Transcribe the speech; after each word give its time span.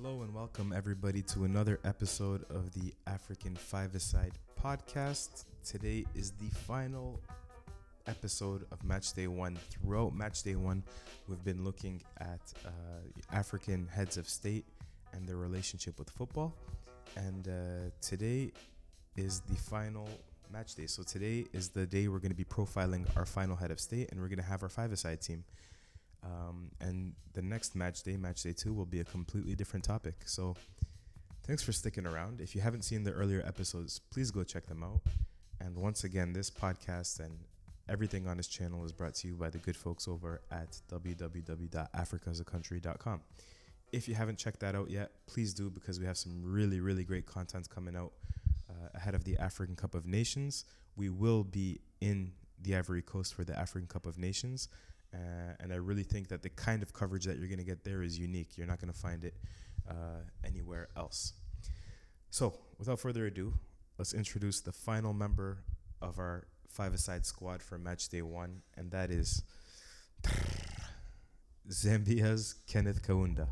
Hello 0.00 0.22
and 0.22 0.32
welcome 0.32 0.72
everybody 0.72 1.22
to 1.22 1.42
another 1.42 1.80
episode 1.82 2.44
of 2.50 2.72
the 2.72 2.94
African 3.08 3.56
Five 3.56 3.96
Aside 3.96 4.30
podcast. 4.62 5.44
Today 5.64 6.04
is 6.14 6.30
the 6.32 6.50
final 6.50 7.20
episode 8.06 8.64
of 8.70 8.84
Match 8.84 9.12
Day 9.14 9.26
One. 9.26 9.56
Throughout 9.70 10.14
Match 10.14 10.44
Day 10.44 10.54
One, 10.54 10.84
we've 11.26 11.42
been 11.42 11.64
looking 11.64 12.00
at 12.20 12.40
uh, 12.64 12.70
African 13.32 13.88
heads 13.88 14.16
of 14.16 14.28
state 14.28 14.66
and 15.12 15.28
their 15.28 15.36
relationship 15.36 15.98
with 15.98 16.10
football. 16.10 16.54
And 17.16 17.48
uh, 17.48 17.90
today 18.00 18.52
is 19.16 19.40
the 19.48 19.56
final 19.56 20.08
match 20.52 20.76
day. 20.76 20.86
So 20.86 21.02
today 21.02 21.46
is 21.52 21.70
the 21.70 21.86
day 21.86 22.06
we're 22.06 22.20
going 22.20 22.30
to 22.30 22.36
be 22.36 22.44
profiling 22.44 23.04
our 23.16 23.26
final 23.26 23.56
head 23.56 23.72
of 23.72 23.80
state, 23.80 24.12
and 24.12 24.20
we're 24.20 24.28
going 24.28 24.38
to 24.38 24.44
have 24.44 24.62
our 24.62 24.68
five-a-side 24.68 25.20
team. 25.20 25.42
Um, 26.24 26.70
and 26.80 27.14
the 27.32 27.42
next 27.42 27.76
match 27.76 28.02
day, 28.02 28.16
match 28.16 28.42
day 28.42 28.52
two, 28.52 28.74
will 28.74 28.86
be 28.86 29.00
a 29.00 29.04
completely 29.04 29.54
different 29.54 29.84
topic. 29.84 30.16
So 30.26 30.56
thanks 31.46 31.62
for 31.62 31.72
sticking 31.72 32.06
around. 32.06 32.40
If 32.40 32.54
you 32.54 32.60
haven't 32.60 32.82
seen 32.82 33.04
the 33.04 33.12
earlier 33.12 33.42
episodes, 33.46 33.98
please 33.98 34.30
go 34.30 34.44
check 34.44 34.66
them 34.66 34.82
out. 34.82 35.00
And 35.60 35.76
once 35.76 36.04
again, 36.04 36.32
this 36.32 36.50
podcast 36.50 37.20
and 37.20 37.38
everything 37.88 38.28
on 38.28 38.36
this 38.36 38.48
channel 38.48 38.84
is 38.84 38.92
brought 38.92 39.14
to 39.14 39.28
you 39.28 39.34
by 39.34 39.50
the 39.50 39.58
good 39.58 39.76
folks 39.76 40.06
over 40.06 40.40
at 40.50 40.78
www.africasacountry.com. 40.90 43.20
If 43.90 44.06
you 44.06 44.14
haven't 44.14 44.38
checked 44.38 44.60
that 44.60 44.74
out 44.74 44.90
yet, 44.90 45.12
please 45.26 45.54
do 45.54 45.70
because 45.70 45.98
we 45.98 46.04
have 46.04 46.18
some 46.18 46.42
really, 46.42 46.80
really 46.80 47.04
great 47.04 47.24
content 47.26 47.70
coming 47.70 47.96
out 47.96 48.12
uh, 48.68 48.90
ahead 48.94 49.14
of 49.14 49.24
the 49.24 49.38
African 49.38 49.76
Cup 49.76 49.94
of 49.94 50.04
Nations. 50.06 50.66
We 50.96 51.08
will 51.08 51.44
be 51.44 51.80
in 52.00 52.32
the 52.60 52.76
Ivory 52.76 53.02
Coast 53.02 53.34
for 53.34 53.44
the 53.44 53.58
African 53.58 53.88
Cup 53.88 54.04
of 54.04 54.18
Nations. 54.18 54.68
Uh, 55.12 55.54
and 55.60 55.72
I 55.72 55.76
really 55.76 56.02
think 56.02 56.28
that 56.28 56.42
the 56.42 56.50
kind 56.50 56.82
of 56.82 56.92
coverage 56.92 57.24
that 57.24 57.38
you're 57.38 57.48
going 57.48 57.58
to 57.58 57.64
get 57.64 57.84
there 57.84 58.02
is 58.02 58.18
unique. 58.18 58.56
You're 58.56 58.66
not 58.66 58.80
going 58.80 58.92
to 58.92 58.98
find 58.98 59.24
it 59.24 59.34
uh, 59.88 60.22
anywhere 60.44 60.88
else. 60.96 61.32
So, 62.30 62.58
without 62.78 63.00
further 63.00 63.26
ado, 63.26 63.54
let's 63.96 64.12
introduce 64.12 64.60
the 64.60 64.72
final 64.72 65.14
member 65.14 65.64
of 66.02 66.18
our 66.18 66.46
five-a-side 66.68 67.24
squad 67.24 67.62
for 67.62 67.78
match 67.78 68.08
day 68.08 68.22
one, 68.22 68.62
and 68.76 68.90
that 68.90 69.10
is 69.10 69.42
Zambia's 71.68 72.54
Kenneth 72.66 73.02
Kaunda. 73.02 73.48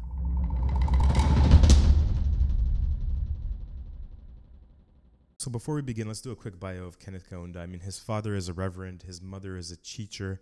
So 5.47 5.51
before 5.51 5.77
we 5.77 5.83
begin, 5.83 6.09
let's 6.09 6.21
do 6.21 6.33
a 6.33 6.35
quick 6.35 6.59
bio 6.59 6.87
of 6.87 6.99
Kenneth 6.99 7.31
Kaunda. 7.31 7.59
I 7.59 7.67
mean, 7.67 7.79
his 7.79 8.01
father 8.01 8.35
is 8.35 8.49
a 8.49 8.53
reverend, 8.53 9.03
his 9.03 9.23
mother 9.23 9.57
is 9.57 9.71
a 9.71 9.77
teacher. 9.77 10.41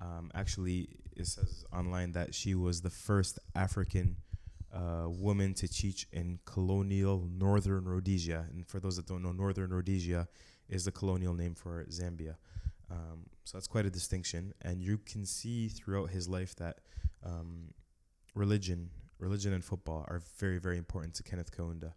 Um, 0.00 0.30
actually, 0.34 0.88
it 1.16 1.26
says 1.26 1.64
online 1.72 2.12
that 2.12 2.34
she 2.34 2.54
was 2.54 2.82
the 2.82 2.90
first 2.90 3.38
African 3.54 4.16
uh, 4.72 5.08
woman 5.08 5.54
to 5.54 5.68
teach 5.68 6.06
in 6.12 6.38
colonial 6.44 7.28
Northern 7.30 7.84
Rhodesia. 7.84 8.46
And 8.50 8.66
for 8.66 8.80
those 8.80 8.96
that 8.96 9.06
don't 9.06 9.22
know, 9.22 9.32
Northern 9.32 9.70
Rhodesia 9.70 10.28
is 10.68 10.84
the 10.84 10.92
colonial 10.92 11.34
name 11.34 11.54
for 11.54 11.84
Zambia. 11.84 12.36
Um, 12.90 13.26
so 13.44 13.56
that's 13.56 13.68
quite 13.68 13.86
a 13.86 13.90
distinction. 13.90 14.52
And 14.62 14.82
you 14.82 14.98
can 14.98 15.24
see 15.24 15.68
throughout 15.68 16.10
his 16.10 16.28
life 16.28 16.56
that 16.56 16.80
um, 17.24 17.72
religion, 18.34 18.90
religion 19.18 19.52
and 19.52 19.64
football 19.64 20.04
are 20.08 20.20
very, 20.38 20.58
very 20.58 20.76
important 20.76 21.14
to 21.14 21.22
Kenneth 21.22 21.56
Kaunda. 21.56 21.92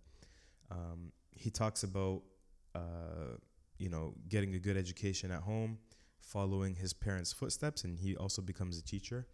Um, 0.70 1.12
he 1.32 1.50
talks 1.50 1.84
about 1.84 2.22
uh, 2.76 3.38
you 3.80 3.90
know, 3.90 4.14
getting 4.28 4.56
a 4.56 4.60
good 4.60 4.78
education 4.78 5.32
at 5.32 5.42
home, 5.42 5.78
following 6.28 6.76
his 6.76 6.94
parents' 6.94 7.32
footsteps, 7.32 7.84
and 7.84 8.00
he 8.00 8.16
also 8.16 8.42
becomes 8.42 8.78
a 8.78 8.84
teacher, 8.84 9.26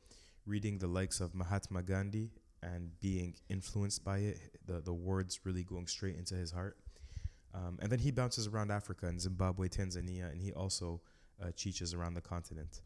reading 0.45 0.77
the 0.77 0.87
likes 0.87 1.19
of 1.19 1.33
Mahatma 1.33 1.81
Gandhi 1.81 2.31
and 2.61 2.91
being 3.01 3.35
influenced 3.49 4.03
by 4.03 4.19
it, 4.19 4.37
the, 4.65 4.79
the 4.79 4.93
words 4.93 5.39
really 5.43 5.63
going 5.63 5.87
straight 5.87 6.15
into 6.15 6.35
his 6.35 6.51
heart. 6.51 6.77
Um, 7.53 7.77
and 7.81 7.91
then 7.91 7.99
he 7.99 8.11
bounces 8.11 8.47
around 8.47 8.71
Africa 8.71 9.07
and 9.07 9.19
Zimbabwe, 9.19 9.67
Tanzania, 9.67 10.31
and 10.31 10.41
he 10.41 10.53
also 10.53 11.01
uh, 11.41 11.47
teaches 11.55 11.93
around 11.93 12.13
the 12.13 12.21
continent. 12.21 12.81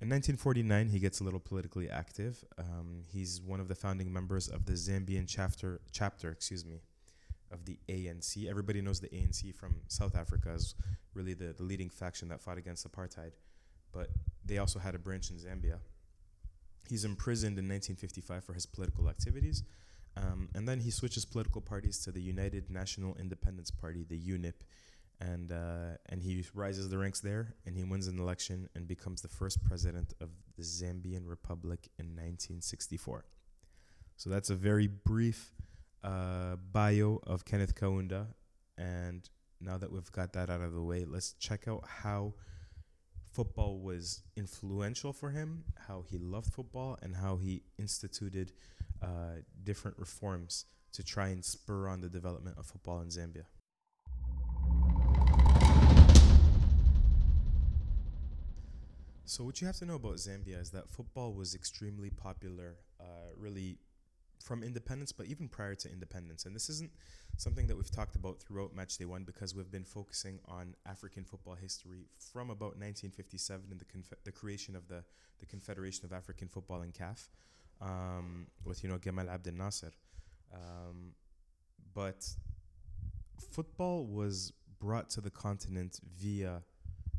In 0.00 0.08
1949, 0.08 0.88
he 0.88 0.98
gets 0.98 1.20
a 1.20 1.24
little 1.24 1.40
politically 1.40 1.88
active. 1.88 2.44
Um, 2.58 3.02
he's 3.06 3.40
one 3.40 3.60
of 3.60 3.68
the 3.68 3.74
founding 3.74 4.12
members 4.12 4.48
of 4.48 4.64
the 4.66 4.72
Zambian 4.72 5.26
chapter, 5.28 5.80
chapter, 5.92 6.30
excuse 6.30 6.64
me, 6.64 6.80
of 7.54 7.64
the 7.64 7.78
ANC. 7.88 8.48
Everybody 8.48 8.82
knows 8.82 9.00
the 9.00 9.08
ANC 9.08 9.54
from 9.54 9.76
South 9.88 10.14
Africa 10.16 10.50
as 10.54 10.74
really 11.14 11.32
the, 11.32 11.54
the 11.56 11.62
leading 11.62 11.88
faction 11.88 12.28
that 12.28 12.40
fought 12.40 12.58
against 12.58 12.90
apartheid, 12.90 13.30
but 13.92 14.10
they 14.44 14.58
also 14.58 14.78
had 14.78 14.94
a 14.94 14.98
branch 14.98 15.30
in 15.30 15.36
Zambia. 15.36 15.78
He's 16.88 17.04
imprisoned 17.04 17.58
in 17.58 17.64
1955 17.64 18.44
for 18.44 18.52
his 18.52 18.66
political 18.66 19.08
activities, 19.08 19.62
um, 20.16 20.48
and 20.54 20.68
then 20.68 20.80
he 20.80 20.90
switches 20.90 21.24
political 21.24 21.62
parties 21.62 21.98
to 22.04 22.12
the 22.12 22.20
United 22.20 22.68
National 22.68 23.16
Independence 23.16 23.70
Party, 23.70 24.04
the 24.06 24.18
UNIP, 24.18 24.54
and 25.20 25.52
uh, 25.52 25.96
and 26.10 26.22
he 26.22 26.44
rises 26.54 26.90
the 26.90 26.98
ranks 26.98 27.20
there, 27.20 27.54
and 27.64 27.76
he 27.76 27.84
wins 27.84 28.08
an 28.08 28.18
election 28.18 28.68
and 28.74 28.86
becomes 28.86 29.22
the 29.22 29.28
first 29.28 29.64
president 29.64 30.12
of 30.20 30.28
the 30.56 30.62
Zambian 30.62 31.26
Republic 31.26 31.88
in 31.98 32.06
1964. 32.06 33.24
So 34.16 34.30
that's 34.30 34.50
a 34.50 34.54
very 34.54 34.86
brief 34.88 35.52
uh, 36.04 36.56
bio 36.72 37.20
of 37.26 37.44
Kenneth 37.44 37.74
Kaunda. 37.74 38.26
And 38.76 39.28
now 39.60 39.78
that 39.78 39.90
we've 39.90 40.12
got 40.12 40.32
that 40.34 40.50
out 40.50 40.60
of 40.60 40.74
the 40.74 40.82
way, 40.82 41.04
let's 41.04 41.32
check 41.34 41.66
out 41.66 41.84
how 41.88 42.34
football 43.32 43.80
was 43.80 44.22
influential 44.36 45.12
for 45.12 45.30
him, 45.30 45.64
how 45.88 46.04
he 46.06 46.18
loved 46.18 46.52
football, 46.52 46.98
and 47.02 47.16
how 47.16 47.36
he 47.36 47.62
instituted 47.78 48.52
uh, 49.02 49.40
different 49.64 49.98
reforms 49.98 50.66
to 50.92 51.02
try 51.02 51.28
and 51.28 51.44
spur 51.44 51.88
on 51.88 52.00
the 52.00 52.08
development 52.08 52.56
of 52.58 52.66
football 52.66 53.00
in 53.00 53.08
Zambia. 53.08 53.44
So, 59.26 59.42
what 59.42 59.60
you 59.60 59.66
have 59.66 59.76
to 59.78 59.86
know 59.86 59.94
about 59.94 60.16
Zambia 60.16 60.60
is 60.60 60.70
that 60.70 60.88
football 60.88 61.32
was 61.32 61.54
extremely 61.54 62.10
popular, 62.10 62.76
uh, 63.00 63.32
really 63.36 63.78
from 64.44 64.62
independence, 64.62 65.10
but 65.10 65.26
even 65.26 65.48
prior 65.48 65.74
to 65.74 65.90
independence. 65.90 66.44
And 66.44 66.54
this 66.54 66.68
isn't 66.68 66.90
something 67.38 67.66
that 67.66 67.76
we've 67.76 67.90
talked 67.90 68.14
about 68.14 68.38
throughout 68.38 68.74
Match 68.74 68.98
Day 68.98 69.06
One 69.06 69.24
because 69.24 69.54
we've 69.54 69.70
been 69.70 69.84
focusing 69.84 70.38
on 70.46 70.74
African 70.86 71.24
football 71.24 71.54
history 71.54 72.08
from 72.18 72.50
about 72.50 72.76
1957 72.76 73.68
and 73.70 73.80
the, 73.80 73.86
conf- 73.86 74.22
the 74.24 74.32
creation 74.32 74.76
of 74.76 74.86
the, 74.86 75.02
the 75.40 75.46
Confederation 75.46 76.04
of 76.04 76.12
African 76.12 76.48
Football 76.48 76.82
and 76.82 76.92
CAF 76.92 77.28
um, 77.80 78.46
with, 78.64 78.84
you 78.84 78.90
know, 78.90 78.98
Gamal 78.98 79.32
Abdel 79.32 79.54
Nasser. 79.54 79.92
Um, 80.52 81.14
but 81.94 82.28
football 83.50 84.04
was 84.04 84.52
brought 84.78 85.08
to 85.10 85.22
the 85.22 85.30
continent 85.30 86.00
via, 86.18 86.62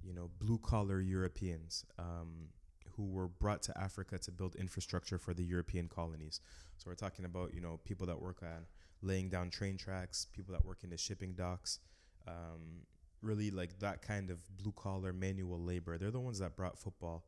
you 0.03 0.14
know, 0.14 0.30
blue 0.40 0.59
collar 0.59 1.02
Europeans. 1.02 1.85
Um, 1.97 2.50
who 2.95 3.06
were 3.06 3.28
brought 3.28 3.61
to 3.63 3.78
Africa 3.78 4.17
to 4.19 4.31
build 4.31 4.56
infrastructure 4.56 5.17
for 5.17 5.33
the 5.33 5.44
European 5.44 5.88
colonies. 5.88 6.39
So 6.78 6.89
we're 6.89 6.95
talking 6.95 7.25
about 7.25 7.53
you 7.53 7.61
know 7.61 7.79
people 7.83 8.07
that 8.07 8.22
work 8.22 8.41
on 8.44 8.66
laying 9.01 9.29
down 9.29 9.50
train 9.50 9.78
tracks, 9.78 10.28
people 10.33 10.53
that 10.53 10.66
work 10.66 10.79
in 10.83 10.89
the 10.89 10.97
shipping 10.97 11.34
docks, 11.34 11.79
um, 12.28 12.81
really 13.22 13.51
like 13.51 13.79
that 13.79 14.01
kind 14.01 14.29
of 14.29 14.39
blue 14.57 14.73
collar 14.73 15.13
manual 15.13 15.59
labor. 15.59 15.97
They're 15.97 16.11
the 16.11 16.19
ones 16.19 16.39
that 16.39 16.55
brought 16.55 16.78
football 16.78 17.25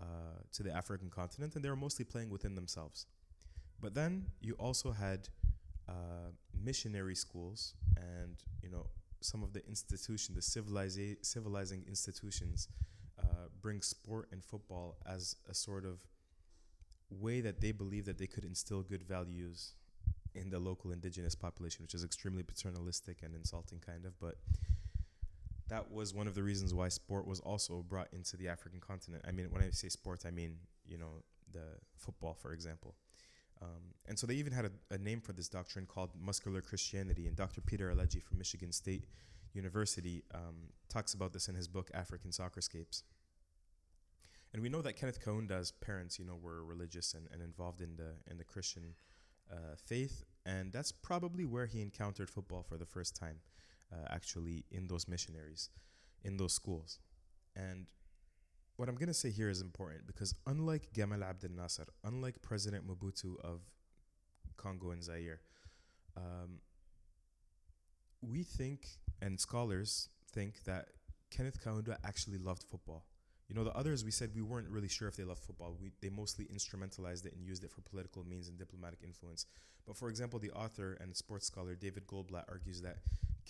uh, 0.00 0.04
to 0.52 0.62
the 0.62 0.74
African 0.74 1.10
continent, 1.10 1.54
and 1.54 1.64
they 1.64 1.70
were 1.70 1.76
mostly 1.76 2.04
playing 2.04 2.30
within 2.30 2.54
themselves. 2.54 3.06
But 3.80 3.94
then 3.94 4.26
you 4.40 4.54
also 4.54 4.92
had 4.92 5.28
uh, 5.88 6.30
missionary 6.64 7.14
schools, 7.14 7.74
and 7.96 8.36
you 8.62 8.70
know 8.70 8.86
some 9.20 9.42
of 9.42 9.52
the 9.52 9.64
institution, 9.66 10.34
the 10.34 10.42
civilizing 10.42 11.16
civilizing 11.22 11.84
institutions 11.86 12.68
uh, 13.20 13.48
bring 13.60 13.82
sport 13.82 14.28
and 14.32 14.44
football 14.44 14.96
as 15.06 15.36
a 15.48 15.54
sort 15.54 15.84
of 15.84 15.98
way 17.10 17.40
that 17.40 17.60
they 17.60 17.72
believe 17.72 18.04
that 18.06 18.18
they 18.18 18.26
could 18.26 18.44
instill 18.44 18.82
good 18.82 19.02
values 19.02 19.74
in 20.34 20.50
the 20.50 20.58
local 20.58 20.90
indigenous 20.92 21.34
population, 21.34 21.82
which 21.82 21.94
is 21.94 22.04
extremely 22.04 22.42
paternalistic 22.42 23.22
and 23.22 23.34
insulting, 23.34 23.78
kind 23.78 24.06
of. 24.06 24.18
But 24.18 24.36
that 25.68 25.90
was 25.90 26.14
one 26.14 26.26
of 26.26 26.34
the 26.34 26.42
reasons 26.42 26.74
why 26.74 26.88
sport 26.88 27.26
was 27.26 27.40
also 27.40 27.84
brought 27.86 28.08
into 28.12 28.36
the 28.36 28.48
African 28.48 28.80
continent. 28.80 29.24
I 29.26 29.32
mean, 29.32 29.46
when 29.50 29.62
I 29.62 29.70
say 29.70 29.88
sports, 29.88 30.24
I 30.26 30.30
mean 30.30 30.56
you 30.86 30.98
know 30.98 31.22
the 31.52 31.78
football, 31.96 32.34
for 32.34 32.52
example. 32.52 32.94
Um, 33.60 33.94
and 34.08 34.18
so 34.18 34.26
they 34.26 34.34
even 34.34 34.52
had 34.52 34.64
a, 34.64 34.94
a, 34.94 34.98
name 34.98 35.20
for 35.20 35.32
this 35.32 35.48
doctrine 35.48 35.86
called 35.86 36.10
muscular 36.20 36.60
Christianity. 36.60 37.28
And 37.28 37.36
Dr. 37.36 37.60
Peter 37.60 37.94
Alegi 37.94 38.20
from 38.20 38.38
Michigan 38.38 38.72
State 38.72 39.04
University 39.52 40.24
um, 40.34 40.70
talks 40.88 41.14
about 41.14 41.32
this 41.32 41.48
in 41.48 41.54
his 41.54 41.68
book 41.68 41.90
African 41.94 42.30
Soccerscapes. 42.30 43.02
And 44.52 44.62
we 44.62 44.68
know 44.68 44.82
that 44.82 44.94
Kenneth 44.94 45.24
Kaunda's 45.24 45.72
parents, 45.72 46.18
you 46.18 46.24
know, 46.24 46.36
were 46.36 46.64
religious 46.64 47.14
and, 47.14 47.26
and 47.32 47.42
involved 47.42 47.80
in 47.80 47.96
the 47.96 48.14
in 48.30 48.36
the 48.36 48.44
Christian 48.44 48.94
uh, 49.50 49.76
faith, 49.76 50.24
and 50.44 50.72
that's 50.72 50.92
probably 50.92 51.44
where 51.44 51.66
he 51.66 51.80
encountered 51.80 52.28
football 52.28 52.62
for 52.62 52.76
the 52.76 52.84
first 52.84 53.16
time, 53.16 53.38
uh, 53.92 54.06
actually 54.10 54.64
in 54.70 54.88
those 54.88 55.08
missionaries, 55.08 55.70
in 56.22 56.36
those 56.36 56.52
schools. 56.52 56.98
And 57.56 57.86
what 58.76 58.90
I'm 58.90 58.96
gonna 58.96 59.14
say 59.14 59.30
here 59.30 59.48
is 59.48 59.62
important 59.62 60.06
because 60.06 60.34
unlike 60.46 60.92
Gamal 60.92 61.22
Abdel 61.22 61.52
Nasser, 61.56 61.86
unlike 62.04 62.42
President 62.42 62.86
Mobutu 62.86 63.40
of 63.42 63.60
Congo 64.56 64.90
and 64.90 65.02
Zaire. 65.02 65.40
Um, 66.16 66.60
we 68.22 68.42
think, 68.42 68.86
and 69.20 69.38
scholars 69.38 70.08
think, 70.32 70.64
that 70.64 70.88
Kenneth 71.30 71.62
Kaunda 71.64 71.96
actually 72.04 72.38
loved 72.38 72.64
football. 72.70 73.04
You 73.48 73.54
know, 73.54 73.64
the 73.64 73.76
others 73.76 74.04
we 74.04 74.10
said 74.10 74.30
we 74.34 74.42
weren't 74.42 74.68
really 74.68 74.88
sure 74.88 75.08
if 75.08 75.16
they 75.16 75.24
loved 75.24 75.42
football. 75.42 75.76
We, 75.80 75.92
they 76.00 76.08
mostly 76.08 76.46
instrumentalized 76.46 77.26
it 77.26 77.34
and 77.34 77.44
used 77.44 77.64
it 77.64 77.70
for 77.70 77.82
political 77.82 78.24
means 78.24 78.48
and 78.48 78.58
diplomatic 78.58 79.00
influence. 79.04 79.46
But 79.86 79.96
for 79.96 80.08
example, 80.08 80.38
the 80.38 80.52
author 80.52 80.96
and 81.00 81.14
sports 81.16 81.46
scholar 81.46 81.74
David 81.74 82.06
Goldblatt 82.06 82.44
argues 82.48 82.80
that 82.82 82.98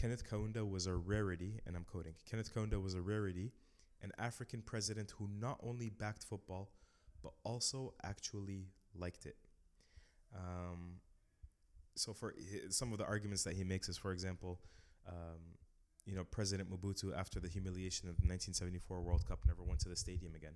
Kenneth 0.01 0.29
Kaunda 0.29 0.69
was 0.69 0.87
a 0.87 0.95
rarity, 0.95 1.61
and 1.67 1.77
I'm 1.77 1.85
quoting 1.85 2.15
Kenneth 2.29 2.55
Kaunda 2.55 2.83
was 2.83 2.95
a 2.95 3.01
rarity, 3.01 3.53
an 4.03 4.11
African 4.19 4.63
president 4.63 5.13
who 5.19 5.29
not 5.39 5.61
only 5.63 5.91
backed 5.91 6.25
football, 6.25 6.71
but 7.23 7.33
also 7.45 7.95
actually 8.03 8.69
liked 8.95 9.27
it. 9.27 9.37
Um, 10.35 10.95
so, 11.95 12.13
for 12.13 12.35
some 12.71 12.93
of 12.93 12.99
the 12.99 13.07
arguments 13.07 13.45
that 13.45 13.55
he 13.55 13.65
makes 13.65 13.89
is, 13.89 13.97
for 13.97 14.13
example, 14.13 14.61
um, 15.07 15.59
you 16.07 16.17
know, 16.17 16.25
President 16.25 16.71
Mobutu, 16.71 17.17
after 17.17 17.39
the 17.39 17.49
humiliation 17.49 18.09
of 18.09 18.17
the 18.17 18.27
1974 18.27 19.01
World 19.01 19.27
Cup, 19.27 19.41
never 19.47 19.63
went 19.63 19.81
to 19.81 19.89
the 19.89 19.97
stadium 19.97 20.35
again. 20.35 20.55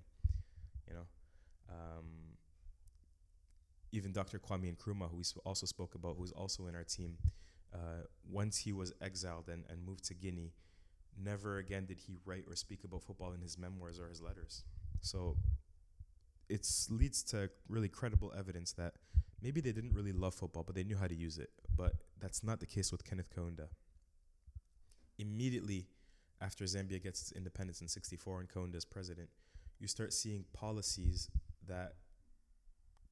You 0.88 0.94
know, 0.94 1.06
um, 1.68 2.36
even 3.92 4.12
Dr. 4.12 4.38
Kwame 4.38 4.74
Nkrumah, 4.74 5.10
who 5.10 5.16
we 5.16 5.24
also 5.44 5.66
spoke 5.66 5.94
about, 5.94 6.16
who's 6.18 6.32
also 6.32 6.66
in 6.66 6.74
our 6.74 6.84
team, 6.84 7.16
uh, 7.72 8.04
once 8.30 8.58
he 8.58 8.72
was 8.72 8.92
exiled 9.00 9.48
and, 9.48 9.64
and 9.68 9.84
moved 9.84 10.04
to 10.04 10.14
Guinea, 10.14 10.52
never 11.22 11.58
again 11.58 11.86
did 11.86 11.98
he 12.06 12.16
write 12.24 12.44
or 12.48 12.54
speak 12.56 12.84
about 12.84 13.02
football 13.02 13.32
in 13.32 13.40
his 13.40 13.58
memoirs 13.58 13.98
or 13.98 14.08
his 14.08 14.20
letters. 14.20 14.64
So 15.00 15.36
it 16.48 16.66
leads 16.90 17.22
to 17.24 17.50
really 17.68 17.88
credible 17.88 18.32
evidence 18.36 18.72
that 18.72 18.94
maybe 19.42 19.60
they 19.60 19.72
didn't 19.72 19.94
really 19.94 20.12
love 20.12 20.34
football, 20.34 20.62
but 20.62 20.74
they 20.74 20.84
knew 20.84 20.96
how 20.96 21.06
to 21.06 21.14
use 21.14 21.38
it. 21.38 21.50
But 21.76 21.94
that's 22.20 22.42
not 22.42 22.60
the 22.60 22.66
case 22.66 22.92
with 22.92 23.04
Kenneth 23.04 23.30
Kaunda 23.34 23.68
immediately 25.18 25.86
after 26.40 26.64
Zambia 26.64 27.02
gets 27.02 27.22
its 27.22 27.32
independence 27.32 27.80
in 27.80 27.88
64 27.88 28.40
and 28.40 28.48
Kaunda 28.48 28.76
is 28.76 28.84
president, 28.84 29.28
you 29.78 29.88
start 29.88 30.12
seeing 30.12 30.44
policies 30.52 31.30
that 31.66 31.94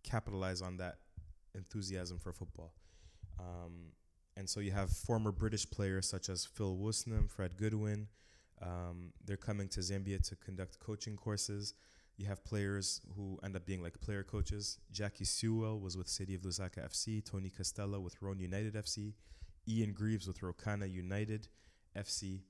capitalize 0.03 0.61
on 0.61 0.77
that 0.79 0.97
enthusiasm 1.55 2.19
for 2.19 2.33
football. 2.33 2.73
Um, 3.39 3.93
and 4.37 4.49
so 4.49 4.61
you 4.61 4.73
have 4.73 4.91
former 4.91 5.33
British 5.33 5.69
players 5.71 6.09
such 6.09 6.29
as 6.29 6.45
Phil 6.45 6.77
Woosnam, 6.77 7.31
Fred 7.31 7.57
Goodwin. 7.57 8.09
Um, 8.61 9.13
they're 9.25 9.37
coming 9.37 9.69
to 9.69 9.81
Zambia 9.81 10.23
to 10.29 10.37
conduct 10.37 10.79
coaching 10.79 11.17
courses. 11.17 11.75
You 12.17 12.27
have 12.27 12.45
players 12.45 13.01
who 13.17 13.39
end 13.43 13.57
up 13.57 13.67
being 13.67 13.83
like 13.83 14.01
player 14.01 14.23
coaches. 14.23 14.79
Jackie 14.93 15.25
Sewell 15.25 15.81
was 15.81 15.97
with 15.97 16.09
City 16.09 16.35
of 16.35 16.43
Lusaka 16.43 16.89
FC. 16.89 17.25
Tony 17.25 17.51
Costello 17.51 18.01
with 18.01 18.21
Roan 18.23 18.39
United 18.39 18.75
FC. 18.75 19.15
Ian 19.69 19.93
Greaves 19.93 20.27
with 20.27 20.41
Rokana 20.41 20.93
United. 20.93 21.49
FC, 21.97 22.41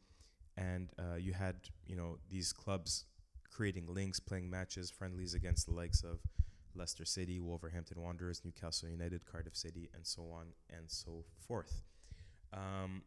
and 0.57 0.91
uh, 0.99 1.17
you 1.17 1.33
had 1.33 1.57
you 1.87 1.97
know 1.97 2.19
these 2.31 2.53
clubs 2.53 3.07
creating 3.51 3.87
links, 3.87 4.19
playing 4.19 4.51
matches, 4.51 4.91
friendlies 4.91 5.35
against 5.35 5.67
the 5.67 5.73
likes 5.73 6.03
of 6.03 6.21
Leicester 6.75 7.05
City, 7.05 7.39
Wolverhampton 7.41 8.01
Wanderers, 8.03 8.43
Newcastle 8.45 8.89
United, 8.89 9.25
Cardiff 9.27 9.57
City, 9.57 9.91
and 9.95 10.05
so 10.05 10.23
on 10.33 10.47
and 10.71 10.91
so 10.91 11.25
forth. 11.47 11.83
Um, 12.53 13.03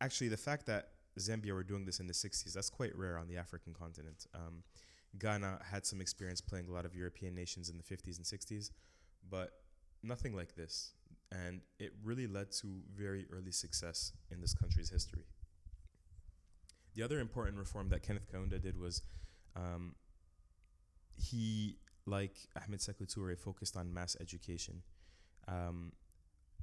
actually, 0.00 0.28
the 0.28 0.36
fact 0.36 0.66
that 0.66 0.90
Zambia 1.18 1.52
were 1.52 1.64
doing 1.64 1.84
this 1.84 1.98
in 1.98 2.06
the 2.06 2.12
60s, 2.12 2.52
that's 2.52 2.70
quite 2.70 2.96
rare 2.96 3.18
on 3.18 3.26
the 3.26 3.36
African 3.36 3.72
continent. 3.74 4.26
Um, 4.34 4.62
Ghana 5.18 5.60
had 5.70 5.86
some 5.86 6.00
experience 6.00 6.40
playing 6.40 6.68
a 6.68 6.72
lot 6.72 6.84
of 6.84 6.94
European 6.94 7.34
nations 7.34 7.68
in 7.68 7.76
the 7.78 7.82
50s 7.82 8.16
and 8.16 8.26
60s, 8.26 8.70
but 9.30 9.52
nothing 10.02 10.34
like 10.34 10.54
this. 10.54 10.92
And 11.32 11.60
it 11.78 11.92
really 12.04 12.26
led 12.26 12.52
to 12.60 12.80
very 12.94 13.26
early 13.32 13.52
success 13.52 14.12
in 14.30 14.40
this 14.40 14.54
country's 14.54 14.90
history. 14.90 15.24
The 16.94 17.02
other 17.02 17.20
important 17.20 17.58
reform 17.58 17.88
that 17.90 18.02
Kenneth 18.02 18.30
Kaunda 18.32 18.60
did 18.60 18.78
was 18.78 19.02
um, 19.54 19.94
he, 21.16 21.78
like 22.06 22.36
Ahmed 22.56 22.80
Sekou 22.80 23.06
Toure, 23.06 23.38
focused 23.38 23.76
on 23.76 23.92
mass 23.92 24.16
education. 24.20 24.82
Um, 25.48 25.92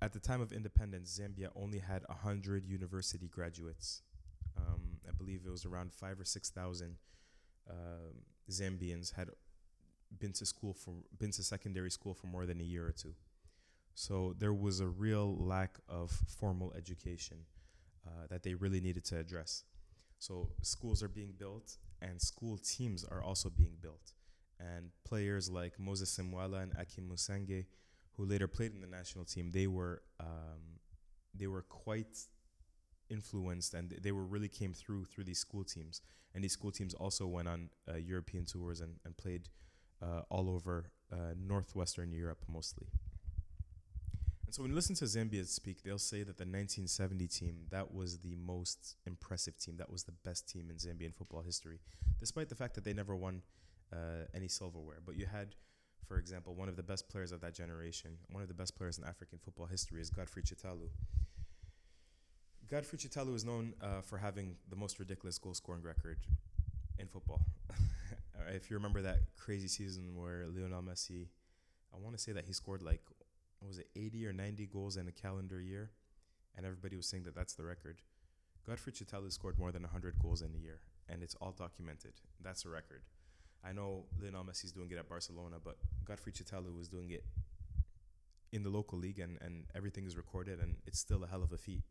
at 0.01 0.12
the 0.13 0.19
time 0.19 0.42
of 0.42 0.51
independence, 0.51 1.19
Zambia 1.19 1.50
only 1.56 1.80
had 1.80 2.04
100 2.07 2.66
university 2.66 3.28
graduates. 3.28 4.01
Um, 4.57 4.98
I 5.07 5.12
believe 5.12 5.42
it 5.45 5.50
was 5.50 5.66
around 5.66 5.94
five 5.94 6.19
or 6.19 6.25
6,000 6.25 6.95
uh, 7.69 7.74
Zambians 8.50 9.13
had 9.13 9.30
been 10.19 10.34
to 10.34 10.45
school 10.45 10.74
for 10.74 10.94
been 11.18 11.31
to 11.31 11.44
secondary 11.44 11.90
school 11.92 12.13
for 12.13 12.28
more 12.28 12.45
than 12.45 12.60
a 12.60 12.63
year 12.63 12.86
or 12.86 12.92
two. 12.92 13.13
So 13.95 14.36
there 14.38 14.54
was 14.54 14.80
a 14.80 14.88
real 14.88 15.36
lack 15.38 15.78
of 15.88 16.12
formal 16.12 16.74
education 16.75 17.38
uh, 18.07 18.28
that 18.30 18.44
they 18.44 18.54
really 18.54 18.81
needed 18.81 19.06
to 19.06 19.19
address. 19.19 19.63
So 20.19 20.50
schools 20.62 21.04
are 21.04 21.07
being 21.10 21.34
built, 21.38 21.78
and 22.01 22.22
school 22.22 22.57
teams 22.57 23.04
are 23.04 23.22
also 23.22 23.50
being 23.50 23.75
built. 23.81 24.13
And 24.60 24.90
players 25.04 25.50
like 25.50 25.80
Moses 25.80 26.18
Simwala 26.18 26.63
and 26.63 26.74
Akim 26.80 27.10
Musenge, 27.10 27.66
who 28.13 28.25
later 28.25 28.48
played 28.48 28.74
in 28.74 28.81
the 28.81 28.88
national 28.88 29.25
team, 29.25 29.51
they 29.51 29.68
were 29.68 30.01
um, 30.19 30.80
they 31.34 31.48
were 31.48 31.63
quite 31.63 32.18
influenced, 33.09 33.73
and 33.73 33.91
they 34.01 34.11
were 34.11 34.25
really 34.25 34.50
came 34.50 34.73
through 34.73 35.05
through 35.05 35.23
these 35.25 35.39
school 35.39 35.63
teams. 35.63 36.01
And 36.33 36.44
these 36.44 36.53
school 36.53 36.71
teams 36.71 36.94
also 36.94 37.27
went 37.27 37.47
on 37.47 37.69
uh, 37.88 37.97
European 37.97 38.45
tours 38.45 38.81
and, 38.81 38.95
and 39.05 39.15
played 39.15 39.50
uh, 40.01 40.21
all 40.29 40.50
over 40.50 40.89
uh, 41.11 41.35
northwestern 41.38 42.11
Europe 42.11 42.44
mostly. 42.51 42.88
And 44.45 44.53
so 44.53 44.61
when 44.61 44.71
you 44.71 44.75
listen 44.75 44.95
to 44.95 45.05
Zambia 45.05 45.47
speak, 45.47 45.83
they'll 45.83 45.97
say 45.97 46.19
that 46.19 46.38
the 46.38 46.45
1970 46.45 47.27
team 47.27 47.55
that 47.71 47.94
was 47.94 48.19
the 48.19 48.35
most 48.35 48.97
impressive 49.06 49.57
team, 49.57 49.77
that 49.77 49.91
was 49.91 50.03
the 50.03 50.11
best 50.11 50.49
team 50.49 50.69
in 50.69 50.77
Zambian 50.77 51.13
football 51.13 51.41
history, 51.41 51.79
despite 52.19 52.49
the 52.49 52.56
fact 52.56 52.75
that 52.75 52.83
they 52.83 52.94
never 52.94 53.15
won 53.15 53.41
uh, 53.91 54.25
any 54.33 54.47
silverware. 54.47 54.99
But 55.06 55.15
you 55.15 55.25
had, 55.25 55.56
for 56.07 56.17
example, 56.17 56.56
one 56.56 56.69
of 56.69 56.75
the 56.75 56.83
best 56.83 57.09
players 57.09 57.31
of 57.31 57.41
that 57.41 57.53
generation, 57.53 58.17
one 58.31 58.41
of 58.41 58.47
the 58.47 58.53
best 58.53 58.75
players 58.75 58.97
in 58.97 59.03
African 59.06 59.39
football 59.39 59.65
history 59.65 60.01
is 60.01 60.09
Godfrey 60.09 60.44
Chitalu. 60.44 60.89
Godfrey 62.69 62.98
Chitalu 62.98 63.36
is 63.36 63.44
known 63.44 63.74
uh, 63.81 64.01
for 64.01 64.18
having 64.18 64.56
the 64.69 64.75
most 64.75 64.98
ridiculous 64.98 65.38
goal 65.38 65.54
scoring 65.54 65.83
record 65.83 66.19
in 66.98 67.07
football. 67.07 67.42
if 68.54 68.69
you 68.69 68.77
remember 68.77 69.01
that 69.01 69.19
crazy 69.38 69.68
season 69.68 70.15
where 70.15 70.45
Lionel 70.48 70.81
Messi, 70.81 71.27
I 71.94 71.98
want 72.00 72.15
to 72.18 72.21
say 72.21 72.31
that 72.31 72.45
he 72.45 72.54
scored 72.54 72.81
like 72.81 73.02
was 73.66 73.78
it 73.78 73.87
80 73.95 74.28
or 74.28 74.33
90 74.33 74.66
goals 74.68 74.97
in 74.97 75.07
a 75.07 75.11
calendar 75.11 75.61
year, 75.61 75.92
and 76.56 76.66
everybody 76.66 76.95
was 76.95 77.07
saying 77.07 77.23
that 77.23 77.35
that's 77.35 77.54
the 77.54 77.64
record. 77.64 78.02
Godfrey 78.68 78.94
Chitalu 78.94 79.31
scored 79.31 79.57
more 79.57 79.71
than 79.71 79.83
100 79.83 80.19
goals 80.19 80.42
in 80.42 80.54
a 80.56 80.57
year, 80.57 80.80
and 81.07 81.23
it's 81.23 81.35
all 81.35 81.52
documented. 81.52 82.14
That's 82.42 82.66
a 82.66 82.69
record. 82.69 83.04
I 83.64 83.71
know 83.71 84.06
Lionel 84.21 84.44
Messi's 84.44 84.71
doing 84.71 84.92
it 84.92 84.97
at 84.97 85.07
Barcelona, 85.07 85.57
but 85.64 85.78
Godfrey 86.06 86.33
Chitalu 86.33 86.76
was 86.76 86.87
doing 86.90 87.11
it 87.11 87.23
in 88.52 88.64
the 88.64 88.69
local 88.69 88.99
league, 88.99 89.19
and, 89.19 89.37
and 89.42 89.66
everything 89.76 90.06
is 90.06 90.18
recorded, 90.18 90.59
and 90.59 90.76
it's 90.85 90.99
still 90.99 91.23
a 91.23 91.28
hell 91.28 91.44
of 91.44 91.52
a 91.52 91.57
feat. 91.57 91.83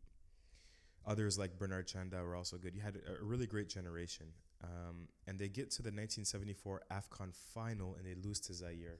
Others 1.05 1.37
like 1.37 1.57
Bernard 1.57 1.87
Chanda 1.87 2.23
were 2.23 2.35
also 2.35 2.57
good. 2.57 2.75
You 2.75 2.81
had 2.81 2.95
a, 2.95 3.23
really 3.23 3.45
great 3.45 3.69
generation. 3.69 4.27
Um, 4.63 5.09
and 5.27 5.37
they 5.37 5.49
get 5.49 5.69
to 5.71 5.81
the 5.81 5.89
1974 5.89 6.83
AFCON 6.91 7.33
final 7.53 7.95
and 7.95 8.05
they 8.05 8.15
lose 8.15 8.39
to 8.41 8.53
Zaire. 8.53 8.99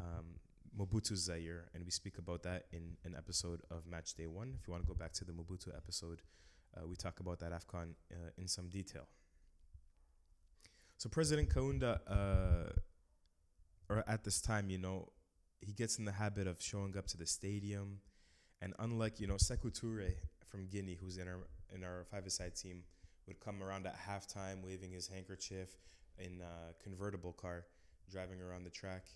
Um, 0.00 0.38
Mobutu 0.78 1.16
Zaire, 1.16 1.68
and 1.74 1.84
we 1.84 1.90
speak 1.90 2.18
about 2.18 2.42
that 2.42 2.66
in 2.72 2.96
an 3.04 3.14
episode 3.16 3.62
of 3.70 3.86
Match 3.86 4.14
Day 4.14 4.26
One. 4.26 4.54
If 4.60 4.66
you 4.66 4.72
want 4.72 4.82
to 4.82 4.88
go 4.88 4.94
back 4.94 5.12
to 5.14 5.24
the 5.24 5.32
Mobutu 5.32 5.68
episode, 5.76 6.22
uh, 6.76 6.86
we 6.86 6.96
talk 6.96 7.20
about 7.20 7.38
that 7.40 7.52
AFCON 7.52 7.94
uh, 8.12 8.30
in 8.36 8.48
some 8.48 8.68
detail. 8.68 9.06
So 10.96 11.08
President 11.08 11.48
Kaunda, 11.48 12.00
uh, 12.08 12.72
or 13.88 14.04
at 14.08 14.24
this 14.24 14.40
time, 14.40 14.70
you 14.70 14.78
know, 14.78 15.12
he 15.60 15.72
gets 15.72 15.98
in 15.98 16.04
the 16.04 16.12
habit 16.12 16.46
of 16.46 16.60
showing 16.60 16.96
up 16.96 17.06
to 17.08 17.16
the 17.16 17.26
stadium, 17.26 18.00
and 18.60 18.74
unlike 18.78 19.20
you 19.20 19.26
know 19.26 19.34
Sekou 19.34 19.70
Toure 19.70 20.12
from 20.54 20.66
Guinea, 20.66 20.96
who's 21.00 21.18
in 21.18 21.26
our 21.26 21.40
in 21.74 21.82
our 21.82 22.04
five-a-side 22.04 22.54
team, 22.54 22.84
would 23.26 23.40
come 23.40 23.60
around 23.60 23.86
at 23.86 23.96
halftime 23.98 24.62
waving 24.64 24.92
his 24.92 25.08
handkerchief 25.08 25.70
in 26.18 26.40
a 26.40 26.72
convertible 26.80 27.32
car, 27.32 27.64
driving 28.08 28.40
around 28.40 28.62
the 28.62 28.70
track. 28.70 29.06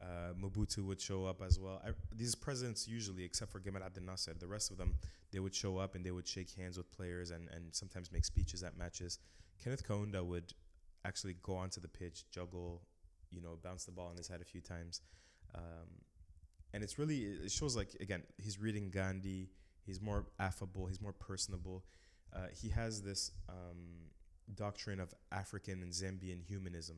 Uh, 0.00 0.32
Mobutu 0.40 0.78
would 0.86 1.00
show 1.00 1.26
up 1.26 1.42
as 1.42 1.60
well. 1.60 1.82
I, 1.86 1.90
these 2.14 2.34
presidents 2.34 2.88
usually, 2.88 3.24
except 3.24 3.50
for 3.52 3.60
Gamal 3.60 3.84
Abdel 3.84 4.04
Nasser, 4.04 4.34
the 4.38 4.46
rest 4.46 4.70
of 4.70 4.78
them, 4.78 4.94
they 5.32 5.38
would 5.38 5.54
show 5.54 5.76
up 5.76 5.94
and 5.94 6.04
they 6.04 6.12
would 6.12 6.26
shake 6.26 6.50
hands 6.54 6.78
with 6.78 6.90
players 6.90 7.30
and, 7.30 7.48
and 7.54 7.74
sometimes 7.74 8.10
make 8.10 8.24
speeches 8.24 8.62
at 8.62 8.78
matches. 8.78 9.18
Kenneth 9.62 9.86
Kaunda 9.86 10.24
would 10.24 10.54
actually 11.04 11.36
go 11.42 11.56
onto 11.56 11.80
the 11.80 11.88
pitch, 11.88 12.24
juggle, 12.30 12.82
you 13.30 13.42
know, 13.42 13.58
bounce 13.62 13.84
the 13.84 13.92
ball 13.92 14.08
on 14.08 14.16
his 14.16 14.28
head 14.28 14.40
a 14.40 14.44
few 14.44 14.60
times. 14.60 15.02
Um, 15.54 15.88
and 16.72 16.82
it's 16.82 16.98
really, 16.98 17.18
it 17.44 17.50
shows 17.50 17.76
like, 17.76 17.96
again, 18.00 18.22
he's 18.38 18.58
reading 18.58 18.90
Gandhi, 18.90 19.50
he's 19.86 20.00
more 20.00 20.26
affable, 20.38 20.86
he's 20.86 21.00
more 21.00 21.12
personable. 21.12 21.84
Uh, 22.34 22.46
he 22.52 22.68
has 22.70 23.02
this 23.02 23.30
um, 23.48 24.10
doctrine 24.54 25.00
of 25.00 25.14
African 25.32 25.82
and 25.82 25.92
Zambian 25.92 26.42
humanism 26.44 26.96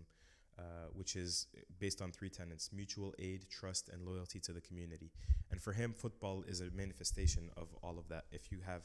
uh, 0.58 0.88
which 0.92 1.14
is 1.14 1.46
based 1.78 2.02
on 2.02 2.10
three 2.10 2.28
tenets 2.28 2.70
mutual 2.72 3.14
aid, 3.20 3.46
trust, 3.48 3.90
and 3.90 4.04
loyalty 4.04 4.40
to 4.40 4.52
the 4.52 4.60
community. 4.60 5.12
And 5.52 5.62
for 5.62 5.72
him, 5.72 5.92
football 5.92 6.42
is 6.48 6.60
a 6.60 6.68
manifestation 6.74 7.48
of 7.56 7.68
all 7.80 7.96
of 7.96 8.08
that. 8.08 8.24
If 8.32 8.50
you 8.50 8.58
have 8.66 8.82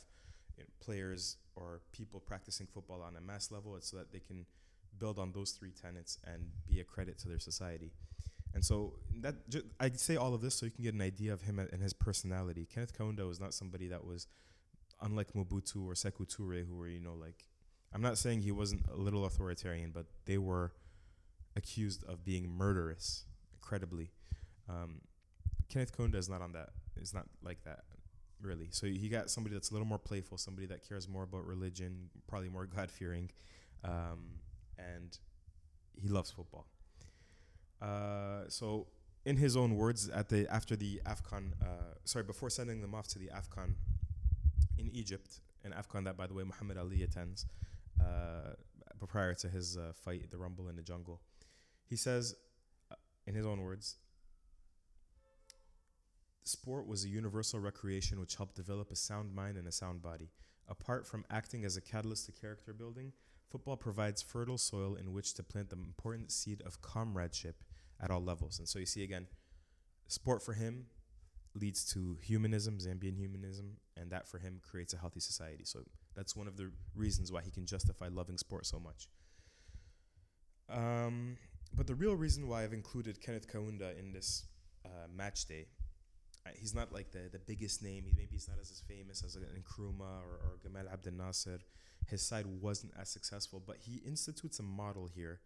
you 0.56 0.64
know, 0.64 0.70
players 0.80 1.38
or 1.56 1.82
people 1.92 2.20
practicing 2.20 2.68
football 2.68 3.02
on 3.02 3.16
a 3.16 3.22
mass 3.22 3.52
level, 3.52 3.76
it's 3.76 3.90
so 3.90 3.98
that 3.98 4.12
they 4.12 4.20
can 4.20 4.46
build 5.00 5.18
on 5.18 5.32
those 5.32 5.50
three 5.50 5.72
tenets 5.72 6.20
and 6.26 6.52
be 6.68 6.80
a 6.80 6.84
credit 6.84 7.18
to 7.20 7.28
their 7.28 7.40
society. 7.40 7.92
And 8.54 8.64
so 8.64 8.94
that 9.22 9.50
ju- 9.50 9.64
I 9.80 9.90
say 9.92 10.16
all 10.16 10.34
of 10.34 10.42
this 10.42 10.56
so 10.56 10.66
you 10.66 10.72
can 10.72 10.84
get 10.84 10.94
an 10.94 11.02
idea 11.02 11.34
of 11.34 11.42
him 11.42 11.60
and 11.60 11.82
his 11.82 11.94
personality. 11.94 12.68
Kenneth 12.72 12.98
Kaunda 12.98 13.28
was 13.28 13.40
not 13.40 13.54
somebody 13.54 13.88
that 13.88 14.06
was 14.06 14.28
unlike 15.02 15.34
Mobutu 15.34 15.86
or 15.88 15.94
Sekou 15.94 16.28
Toure, 16.28 16.68
who 16.68 16.76
were 16.76 16.88
you 16.88 17.00
know 17.00 17.16
like 17.16 17.46
I'm 17.94 18.02
not 18.02 18.18
saying 18.18 18.42
he 18.42 18.52
wasn't 18.52 18.86
a 18.92 18.96
little 18.96 19.26
authoritarian, 19.26 19.92
but 19.92 20.06
they 20.26 20.38
were 20.38 20.74
accused 21.56 22.04
of 22.06 22.26
being 22.26 22.50
murderous, 22.50 23.26
incredibly. 23.54 24.12
Um, 24.68 25.02
Kenneth 25.70 25.96
Kaunda 25.96 26.16
is 26.16 26.30
not 26.30 26.42
on 26.42 26.54
that. 26.54 26.70
Is 27.00 27.14
not 27.14 27.26
like 27.44 27.64
that, 27.64 27.82
really. 28.42 28.68
So 28.72 28.86
he 28.88 29.10
got 29.10 29.30
somebody 29.30 29.56
that's 29.56 29.72
a 29.72 29.74
little 29.74 29.88
more 29.88 29.98
playful, 29.98 30.38
somebody 30.38 30.68
that 30.68 30.88
cares 30.88 31.08
more 31.08 31.24
about 31.24 31.46
religion, 31.46 32.10
probably 32.28 32.50
more 32.50 32.66
God 32.76 32.92
fearing, 32.92 33.30
um, 33.84 34.40
and 34.78 35.18
he 36.00 36.08
loves 36.08 36.32
football. 36.32 36.68
Uh, 37.84 38.48
so, 38.48 38.88
in 39.26 39.36
his 39.36 39.58
own 39.58 39.76
words, 39.76 40.10
at 40.10 40.30
the 40.30 40.48
after 40.50 40.76
the 40.76 41.02
Afcon, 41.06 41.52
uh, 41.62 41.96
sorry, 42.06 42.24
before 42.24 42.50
sending 42.50 42.82
them 42.82 42.96
off 42.96 43.08
to 43.10 43.20
the 43.20 43.28
Afcon 43.28 43.76
in 44.78 44.90
Egypt, 44.94 45.42
an 45.64 45.74
Afcon 45.74 46.06
that, 46.06 46.16
by 46.16 46.28
the 46.28 46.34
way, 46.34 46.44
Muhammad 46.44 46.78
Ali 46.78 47.04
attends, 47.04 47.46
uh, 48.00 48.54
prior 49.08 49.34
to 49.34 49.50
his 49.50 49.78
uh, 49.78 49.92
fight, 49.94 50.32
the 50.32 50.38
Rumble 50.38 50.70
in 50.70 50.78
the 50.78 50.82
Jungle, 50.82 51.20
he 51.90 51.98
says, 51.98 52.36
uh, 52.90 52.96
in 53.28 53.36
his 53.36 53.46
own 53.46 53.62
words, 53.62 53.98
sport 56.46 56.88
was 56.88 57.04
a 57.04 57.10
universal 57.10 57.60
recreation 57.60 58.20
which 58.20 58.36
helped 58.36 58.56
develop 58.56 58.92
a 58.92 58.96
sound 58.96 59.34
mind 59.36 59.58
and 59.58 59.68
a 59.68 59.72
sound 59.72 60.02
body. 60.02 60.30
Apart 60.70 61.06
from 61.06 61.26
acting 61.30 61.66
as 61.66 61.76
a 61.76 61.82
catalyst 61.82 62.26
to 62.28 62.32
character 62.32 62.74
building, 62.74 63.12
football 63.50 63.76
provides 63.76 64.22
fertile 64.22 64.58
soil 64.58 64.96
in 64.96 65.12
which 65.12 65.34
to 65.34 65.44
plant 65.44 65.70
the 65.70 65.76
important 65.76 66.32
seed 66.32 66.62
of 66.66 66.82
comradeship 66.82 67.64
at 68.04 68.12
all 68.12 68.22
levels. 68.22 68.60
And 68.60 68.68
so 68.68 68.80
you 68.80 68.86
see 68.86 69.04
again, 69.04 69.28
sport 70.08 70.44
for 70.44 70.54
him 70.54 70.88
leads 71.56 71.86
to 71.94 72.18
humanism, 72.22 72.78
Zambian 72.80 73.18
humanism, 73.18 73.78
and 73.96 74.12
that 74.12 74.28
for 74.28 74.40
him 74.40 74.60
creates 74.62 74.94
a 74.94 74.98
healthy 74.98 75.20
society. 75.20 75.64
So 75.66 75.80
that's 76.16 76.36
one 76.36 76.48
of 76.48 76.58
the 76.58 76.72
reasons 76.96 77.32
why 77.32 77.42
he 77.42 77.52
can 77.52 77.66
justify 77.66 78.10
loving 78.12 78.38
sport 78.38 78.66
so 78.66 78.80
much. 78.80 79.08
Um, 80.70 81.38
but 81.76 81.88
the 81.88 81.96
real 81.96 82.16
reason 82.16 82.48
why 82.48 82.64
I've 82.64 82.74
included 82.74 83.22
Kenneth 83.22 83.48
Kaunda 83.48 83.98
in 83.98 84.12
this 84.12 84.46
uh, 84.86 85.08
match 85.16 85.46
day, 85.46 85.68
uh, 86.46 86.50
he's 86.56 86.74
not 86.74 86.92
like 86.92 87.12
the, 87.12 87.30
the 87.32 87.40
biggest 87.40 87.84
name. 87.84 88.04
He, 88.06 88.14
maybe 88.16 88.30
he's 88.32 88.48
not 88.48 88.58
as, 88.60 88.84
famous 88.88 89.24
as 89.24 89.36
an 89.36 89.44
Nkrumah 89.44 90.22
or, 90.24 90.40
or 90.42 90.60
Gamal 90.66 90.92
Abdel 90.92 91.14
Nasser. 91.14 91.60
His 92.08 92.22
side 92.22 92.46
wasn't 92.46 92.94
as 93.00 93.10
successful, 93.10 93.62
but 93.66 93.78
he 93.80 94.02
institutes 94.06 94.60
a 94.60 94.64
model 94.64 95.08
here 95.14 95.40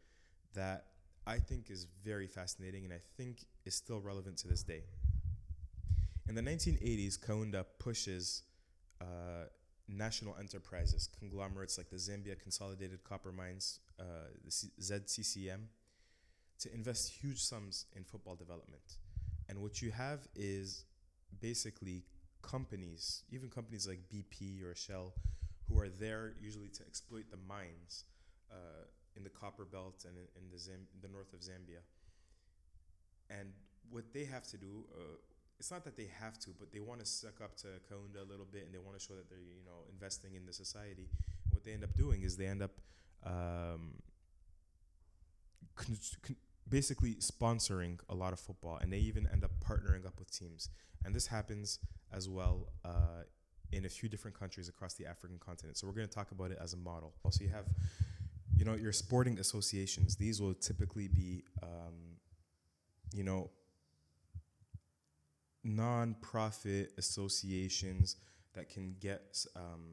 that 0.56 0.86
I 1.28 1.40
think 1.40 1.70
is 1.70 1.88
very 2.06 2.26
fascinating 2.26 2.86
and 2.86 2.94
I 2.94 3.02
think 3.18 3.46
is 3.66 3.76
still 3.76 4.00
relevant 4.00 4.38
to 4.38 4.48
this 4.48 4.64
day. 4.64 4.84
In 6.30 6.36
the 6.36 6.42
1980s, 6.42 7.20
Kaunda 7.20 7.66
pushes 7.80 8.44
uh, 9.02 9.46
national 9.90 10.38
enterprises, 10.40 11.10
conglomerates 11.20 11.78
like 11.78 11.90
the 11.90 11.98
Zambia 11.98 12.40
Consolidated 12.40 13.04
Copper 13.04 13.34
Mines, 13.34 13.80
uh, 14.00 14.04
the 14.46 14.52
C- 14.52 14.72
ZCCM, 14.80 15.66
to 16.60 16.74
invest 16.74 17.12
huge 17.22 17.44
sums 17.44 17.86
in 17.96 18.06
football 18.06 18.36
development. 18.36 18.98
And 19.50 19.62
what 19.62 19.82
you 19.82 19.92
have 19.92 20.28
is 20.34 20.86
basically 21.42 22.04
companies, 22.42 23.24
even 23.32 23.50
companies 23.50 23.86
like 23.86 24.00
BP 24.10 24.64
or 24.64 24.76
Shell, 24.76 25.14
who 25.68 25.78
are 25.78 25.90
there 25.90 26.34
usually 26.42 26.70
to 26.70 26.84
exploit 26.84 27.26
the 27.30 27.38
mines 27.48 28.06
uh, 28.50 28.86
in 29.18 29.24
the 29.24 29.30
copper 29.30 29.66
belt 29.66 30.06
and 30.08 30.16
in, 30.18 30.28
in 30.38 30.50
the, 30.52 31.08
the 31.08 31.12
north 31.12 31.34
of 31.34 31.40
Zambia. 31.40 31.82
And 33.30 33.50
what 33.90 34.14
they 34.14 34.26
have 34.26 34.44
to 34.48 34.58
do, 34.58 34.86
uh, 34.96 35.18
it's 35.60 35.72
not 35.72 35.84
that 35.86 35.98
they 35.98 36.08
have 36.20 36.38
to, 36.40 36.52
but 36.58 36.72
they 36.72 36.80
want 36.80 37.00
to 37.00 37.06
suck 37.06 37.42
up 37.44 37.58
to 37.58 37.68
Kaunda 37.92 38.22
a 38.22 38.30
little 38.30 38.46
bit, 38.46 38.64
and 38.66 38.74
they 38.74 38.78
want 38.78 38.98
to 38.98 39.04
show 39.04 39.16
that 39.16 39.30
they're 39.30 39.40
you 39.40 39.66
know 39.66 39.86
investing 39.92 40.36
in 40.36 40.46
the 40.46 40.54
society. 40.54 41.10
What 41.52 41.66
they 41.66 41.74
end 41.74 41.84
up 41.84 41.96
doing 41.96 42.22
is 42.22 42.38
they 42.38 42.46
end 42.46 42.62
up 42.62 42.80
um, 43.26 43.96
con- 45.76 45.98
con- 46.22 46.36
basically 46.70 47.16
sponsoring 47.16 48.00
a 48.10 48.16
lot 48.16 48.34
of 48.34 48.40
football, 48.40 48.78
and 48.82 48.94
they 48.94 49.00
even 49.00 49.28
end 49.34 49.44
up 49.44 49.52
partnering 49.68 50.06
up 50.06 50.20
with 50.20 50.32
teams. 50.32 50.70
And 51.04 51.16
this 51.16 51.28
happens 51.28 51.80
as 52.12 52.30
well 52.30 52.68
uh, 52.86 53.24
in 53.72 53.86
a 53.86 53.90
few 53.90 54.10
different 54.10 54.38
countries 54.38 54.70
across 54.70 54.94
the 54.94 55.06
African 55.06 55.40
continent. 55.40 55.78
So 55.78 55.88
we're 55.88 55.94
going 55.94 56.08
to 56.08 56.14
talk 56.14 56.32
about 56.32 56.52
it 56.52 56.58
as 56.62 56.74
a 56.74 56.78
model. 56.78 57.14
Also, 57.24 57.44
you 57.44 57.50
have 57.50 57.66
you 58.58 58.66
know 58.66 58.76
your 58.76 58.92
sporting 58.92 59.40
associations. 59.40 60.16
These 60.16 60.42
will 60.42 60.54
typically 60.54 61.08
be 61.08 61.44
um, 61.62 62.18
you 63.14 63.24
know 63.24 63.50
non-profit 65.64 66.94
associations 66.98 68.16
that 68.54 68.70
can 68.70 68.96
get 69.00 69.46
um, 69.56 69.84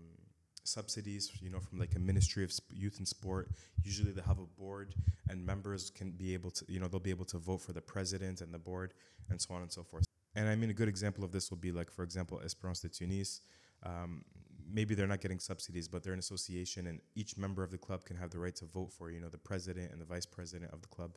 subsidies, 0.65 1.31
you 1.41 1.51
know, 1.51 1.61
from 1.61 1.79
like 1.79 1.95
a 1.97 1.99
Ministry 1.99 2.45
of 2.45 2.53
Youth 2.71 2.99
and 2.99 3.07
Sport. 3.07 3.51
Usually 3.83 4.13
they 4.13 4.23
have 4.23 4.39
a 4.39 4.47
board, 4.61 4.95
and 5.29 5.45
members 5.45 5.91
can 5.91 6.11
be 6.11 6.33
able 6.35 6.51
to, 6.53 6.65
you 6.69 6.81
know, 6.81 6.89
they'll 6.89 7.01
be 7.01 7.11
able 7.11 7.27
to 7.27 7.39
vote 7.39 7.61
for 7.61 7.73
the 7.73 7.81
president 7.81 8.41
and 8.41 8.53
the 8.53 8.59
board, 8.59 8.95
and 9.31 9.41
so 9.41 9.55
on 9.55 9.63
and 9.63 9.73
so 9.73 9.83
forth. 9.83 10.05
And 10.35 10.49
I 10.49 10.57
mean, 10.57 10.71
a 10.71 10.75
good 10.75 10.89
example 10.89 11.23
of 11.23 11.33
this 11.33 11.51
will 11.51 11.59
be 11.59 11.73
like, 11.73 11.91
for 11.91 12.03
example, 12.03 12.41
Esperance 12.45 12.81
de 12.81 12.89
Tunis. 12.89 13.41
Um, 13.85 14.25
maybe 14.75 14.95
they're 14.95 15.07
not 15.07 15.21
getting 15.21 15.39
subsidies, 15.39 15.87
but 15.89 16.03
they're 16.03 16.13
an 16.13 16.19
association, 16.19 16.89
and 16.89 17.01
each 17.15 17.39
member 17.39 17.63
of 17.63 17.71
the 17.71 17.79
club 17.79 18.05
can 18.05 18.17
have 18.17 18.31
the 18.31 18.39
right 18.39 18.57
to 18.57 18.67
vote 18.67 18.91
for, 18.93 19.11
you 19.11 19.21
know, 19.21 19.29
the 19.29 19.39
president 19.39 19.93
and 19.93 20.01
the 20.01 20.05
vice 20.05 20.27
president 20.27 20.73
of 20.73 20.83
the 20.83 20.89
club, 20.89 21.13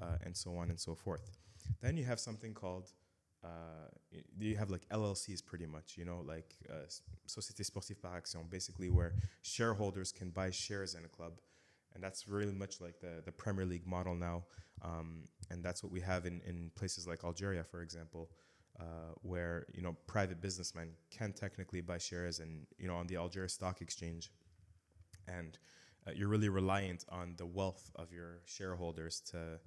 uh, 0.00 0.16
and 0.24 0.36
so 0.36 0.56
on 0.56 0.68
and 0.68 0.78
so 0.78 0.94
forth. 0.94 1.30
Then 1.80 1.96
you 1.96 2.04
have 2.04 2.20
something 2.20 2.54
called 2.54 2.92
uh, 3.44 3.88
you 4.38 4.56
have 4.56 4.70
like 4.70 4.88
LLCs 4.88 5.44
pretty 5.44 5.66
much, 5.66 5.96
you 5.96 6.04
know, 6.04 6.22
like 6.26 6.56
uh, 6.68 6.86
Société 7.26 7.64
Sportive 7.64 8.00
par 8.02 8.16
Action, 8.16 8.40
basically 8.50 8.90
where 8.90 9.14
shareholders 9.42 10.12
can 10.12 10.30
buy 10.30 10.50
shares 10.50 10.94
in 10.94 11.04
a 11.04 11.08
club. 11.08 11.40
And 11.94 12.02
that's 12.02 12.28
really 12.28 12.52
much 12.52 12.80
like 12.80 13.00
the, 13.00 13.22
the 13.24 13.32
Premier 13.32 13.64
League 13.64 13.86
model 13.86 14.14
now. 14.14 14.44
Um, 14.82 15.24
and 15.50 15.62
that's 15.62 15.82
what 15.82 15.92
we 15.92 16.00
have 16.00 16.26
in, 16.26 16.40
in 16.46 16.70
places 16.74 17.06
like 17.06 17.24
Algeria, 17.24 17.64
for 17.64 17.80
example, 17.80 18.30
uh, 18.80 19.12
where, 19.22 19.66
you 19.74 19.82
know, 19.82 19.96
private 20.06 20.40
businessmen 20.40 20.90
can 21.10 21.32
technically 21.32 21.80
buy 21.80 21.98
shares 21.98 22.38
and, 22.38 22.66
you 22.78 22.86
know, 22.86 22.96
on 22.96 23.06
the 23.06 23.16
Algeria 23.16 23.48
Stock 23.48 23.80
Exchange. 23.80 24.30
And 25.26 25.58
uh, 26.06 26.12
you're 26.14 26.28
really 26.28 26.48
reliant 26.48 27.04
on 27.08 27.34
the 27.36 27.46
wealth 27.46 27.90
of 27.96 28.12
your 28.12 28.40
shareholders 28.44 29.20
to, 29.32 29.58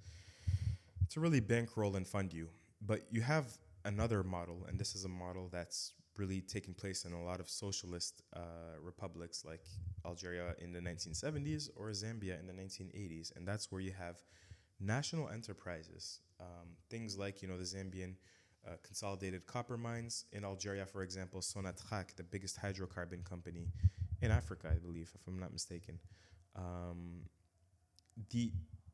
to 1.09 1.19
really 1.19 1.39
bankroll 1.39 1.95
and 1.95 2.07
fund 2.07 2.33
you. 2.33 2.49
But 2.81 3.01
you 3.11 3.21
have 3.21 3.45
another 3.85 4.23
model, 4.23 4.65
and 4.67 4.79
this 4.79 4.95
is 4.95 5.05
a 5.05 5.09
model 5.09 5.49
that's 5.51 5.93
really 6.17 6.41
taken 6.41 6.73
place 6.73 7.05
in 7.05 7.13
a 7.13 7.23
lot 7.23 7.39
of 7.39 7.49
socialist 7.49 8.21
uh, 8.35 8.39
republics 8.81 9.43
like 9.45 9.65
Algeria 10.05 10.55
in 10.59 10.71
the 10.71 10.79
1970s 10.79 11.69
or 11.75 11.89
Zambia 11.89 12.39
in 12.39 12.47
the 12.47 12.53
1980s, 12.53 13.35
and 13.35 13.47
that's 13.47 13.71
where 13.71 13.81
you 13.81 13.91
have 13.91 14.17
national 14.79 15.29
enterprises, 15.29 16.19
um, 16.39 16.67
things 16.89 17.17
like 17.17 17.41
you 17.41 17.47
know 17.47 17.57
the 17.57 17.63
Zambian 17.63 18.15
uh, 18.67 18.73
consolidated 18.83 19.45
copper 19.47 19.77
mines 19.77 20.25
in 20.31 20.43
Algeria, 20.43 20.85
for 20.85 21.01
example, 21.03 21.41
Sonatrach, 21.41 22.15
the 22.15 22.23
biggest 22.23 22.59
hydrocarbon 22.59 23.23
company 23.23 23.67
in 24.21 24.31
Africa, 24.31 24.69
I 24.71 24.77
believe, 24.77 25.11
if 25.15 25.27
I'm 25.27 25.39
not 25.39 25.51
mistaken. 25.51 25.99
Um, 26.55 27.23
the 28.29 28.51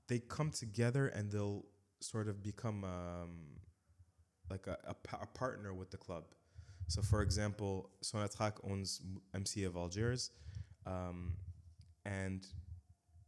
they 0.08 0.20
come 0.20 0.52
together 0.52 1.08
and 1.08 1.30
they'll 1.30 1.66
sort 2.00 2.30
of 2.30 2.42
become 2.42 2.84
um, 2.86 3.30
like 4.50 4.68
a, 4.68 4.78
a, 4.88 4.96
a 5.22 5.26
partner 5.28 5.74
with 5.74 5.92
the 5.92 5.98
club. 5.98 6.24
So, 6.88 7.02
for 7.02 7.22
example, 7.22 7.90
Sonatrach 8.02 8.54
owns 8.64 9.02
MC 9.36 9.66
of 9.66 9.76
Algiers, 9.76 10.32
um, 10.86 11.34
and 12.06 12.48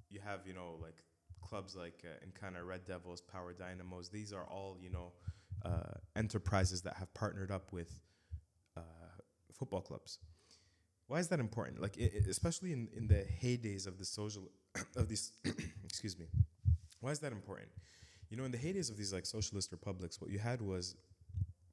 you 0.09 0.21
have 0.23 0.47
you 0.47 0.53
know 0.53 0.77
like 0.81 1.03
clubs 1.41 1.75
like 1.75 2.05
uh, 2.05 2.25
Nkana 2.25 2.65
Red 2.65 2.85
Devils, 2.85 3.19
Power 3.19 3.51
Dynamos. 3.51 4.09
These 4.09 4.31
are 4.31 4.45
all 4.45 4.77
you 4.81 4.89
know 4.89 5.11
uh, 5.65 5.93
enterprises 6.15 6.81
that 6.83 6.95
have 6.95 7.13
partnered 7.13 7.51
up 7.51 7.71
with 7.71 7.91
uh, 8.77 8.81
football 9.53 9.81
clubs. 9.81 10.19
Why 11.07 11.19
is 11.19 11.27
that 11.29 11.39
important? 11.39 11.81
Like, 11.81 11.97
i 11.99 12.03
i- 12.05 12.29
especially 12.29 12.73
in, 12.73 12.87
in 12.95 13.07
the 13.07 13.25
heydays 13.43 13.87
of 13.87 13.97
the 13.97 14.05
social 14.05 14.43
of 14.95 15.07
these, 15.09 15.31
excuse 15.83 16.17
me. 16.17 16.27
Why 17.01 17.11
is 17.11 17.19
that 17.19 17.31
important? 17.31 17.69
You 18.29 18.37
know, 18.37 18.43
in 18.45 18.51
the 18.51 18.57
heydays 18.57 18.89
of 18.91 18.97
these 18.97 19.13
like 19.13 19.25
socialist 19.25 19.71
republics, 19.71 20.21
what 20.21 20.29
you 20.31 20.39
had 20.39 20.61
was 20.61 20.95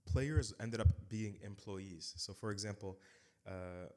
players 0.07 0.55
ended 0.61 0.81
up 0.81 0.89
being 1.09 1.39
employees. 1.45 2.15
So, 2.17 2.33
for 2.33 2.51
example, 2.51 2.99
uh, 3.47 3.89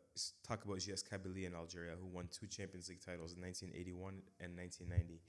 talk 0.48 0.66
about 0.66 0.78
GS 0.80 1.04
Kabylie 1.04 1.46
in 1.46 1.56
Algeria, 1.56 1.94
who 2.00 2.08
won 2.08 2.28
two 2.32 2.48
Champions 2.48 2.90
League 2.90 3.02
titles 3.04 3.34
in 3.34 3.42
1981 3.42 4.22
and 4.40 4.56
1990. 4.58 5.22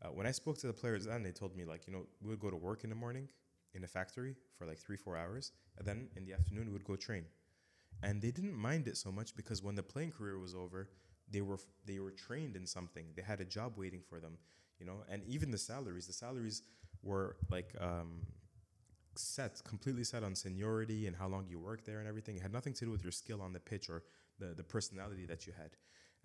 Uh, 0.00 0.08
when 0.08 0.26
I 0.26 0.30
spoke 0.30 0.58
to 0.58 0.66
the 0.66 0.72
players 0.72 1.04
then, 1.06 1.22
they 1.22 1.32
told 1.32 1.56
me 1.56 1.64
like, 1.64 1.86
you 1.86 1.92
know, 1.92 2.06
we 2.22 2.30
would 2.30 2.40
go 2.40 2.50
to 2.50 2.56
work 2.56 2.84
in 2.84 2.90
the 2.90 2.96
morning 2.96 3.28
in 3.74 3.84
a 3.84 3.86
factory 3.86 4.34
for 4.56 4.66
like 4.66 4.78
three, 4.78 4.96
four 4.96 5.16
hours, 5.16 5.52
and 5.78 5.86
then 5.86 6.08
in 6.16 6.24
the 6.24 6.32
afternoon 6.32 6.66
we 6.66 6.72
would 6.72 6.84
go 6.84 6.96
train. 6.96 7.24
And 8.02 8.22
they 8.22 8.30
didn't 8.30 8.54
mind 8.54 8.86
it 8.88 8.96
so 8.96 9.10
much 9.10 9.34
because 9.34 9.62
when 9.62 9.74
the 9.74 9.82
playing 9.82 10.12
career 10.12 10.38
was 10.38 10.54
over, 10.54 10.90
they 11.30 11.40
were 11.40 11.58
they 11.84 11.98
were 11.98 12.12
trained 12.12 12.56
in 12.56 12.66
something. 12.66 13.06
They 13.16 13.22
had 13.22 13.40
a 13.40 13.44
job 13.44 13.74
waiting 13.76 14.02
for 14.08 14.20
them, 14.20 14.38
you 14.78 14.86
know. 14.86 15.04
And 15.08 15.22
even 15.24 15.50
the 15.50 15.58
salaries, 15.58 16.06
the 16.06 16.12
salaries 16.12 16.62
were 17.02 17.36
like 17.50 17.74
um, 17.80 18.22
set 19.16 19.60
completely 19.64 20.04
set 20.04 20.22
on 20.22 20.34
seniority 20.34 21.06
and 21.06 21.16
how 21.16 21.28
long 21.28 21.46
you 21.48 21.58
worked 21.58 21.86
there 21.86 21.98
and 21.98 22.08
everything. 22.08 22.36
It 22.36 22.42
had 22.42 22.52
nothing 22.52 22.72
to 22.74 22.84
do 22.84 22.90
with 22.90 23.02
your 23.02 23.12
skill 23.12 23.42
on 23.42 23.52
the 23.52 23.60
pitch 23.60 23.88
or 23.88 24.04
the 24.38 24.54
the 24.54 24.64
personality 24.64 25.26
that 25.26 25.46
you 25.46 25.52
had. 25.56 25.70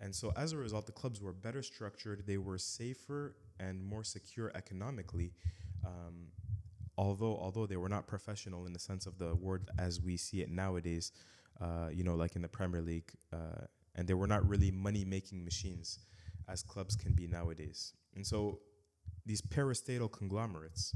And 0.00 0.14
so 0.14 0.32
as 0.36 0.52
a 0.52 0.56
result, 0.56 0.86
the 0.86 0.92
clubs 0.92 1.20
were 1.20 1.32
better 1.32 1.62
structured. 1.62 2.26
They 2.26 2.38
were 2.38 2.58
safer 2.58 3.36
and 3.60 3.82
more 3.82 4.04
secure 4.04 4.50
economically. 4.54 5.32
Um, 5.84 6.28
although 6.96 7.36
although 7.36 7.66
they 7.66 7.76
were 7.76 7.88
not 7.88 8.06
professional 8.06 8.66
in 8.66 8.72
the 8.72 8.78
sense 8.78 9.06
of 9.06 9.18
the 9.18 9.34
word 9.34 9.68
as 9.78 10.00
we 10.00 10.16
see 10.16 10.40
it 10.40 10.50
nowadays, 10.50 11.12
uh, 11.60 11.88
you 11.92 12.04
know, 12.04 12.14
like 12.14 12.36
in 12.36 12.42
the 12.42 12.48
Premier 12.48 12.80
League, 12.80 13.10
uh, 13.32 13.66
and 13.94 14.08
they 14.08 14.14
were 14.14 14.26
not 14.26 14.46
really 14.48 14.70
money 14.70 15.04
making 15.04 15.44
machines 15.44 16.00
as 16.48 16.62
clubs 16.62 16.96
can 16.96 17.12
be 17.12 17.26
nowadays. 17.26 17.92
And 18.14 18.26
so 18.26 18.60
these 19.26 19.40
parastatal 19.40 20.10
conglomerates, 20.10 20.94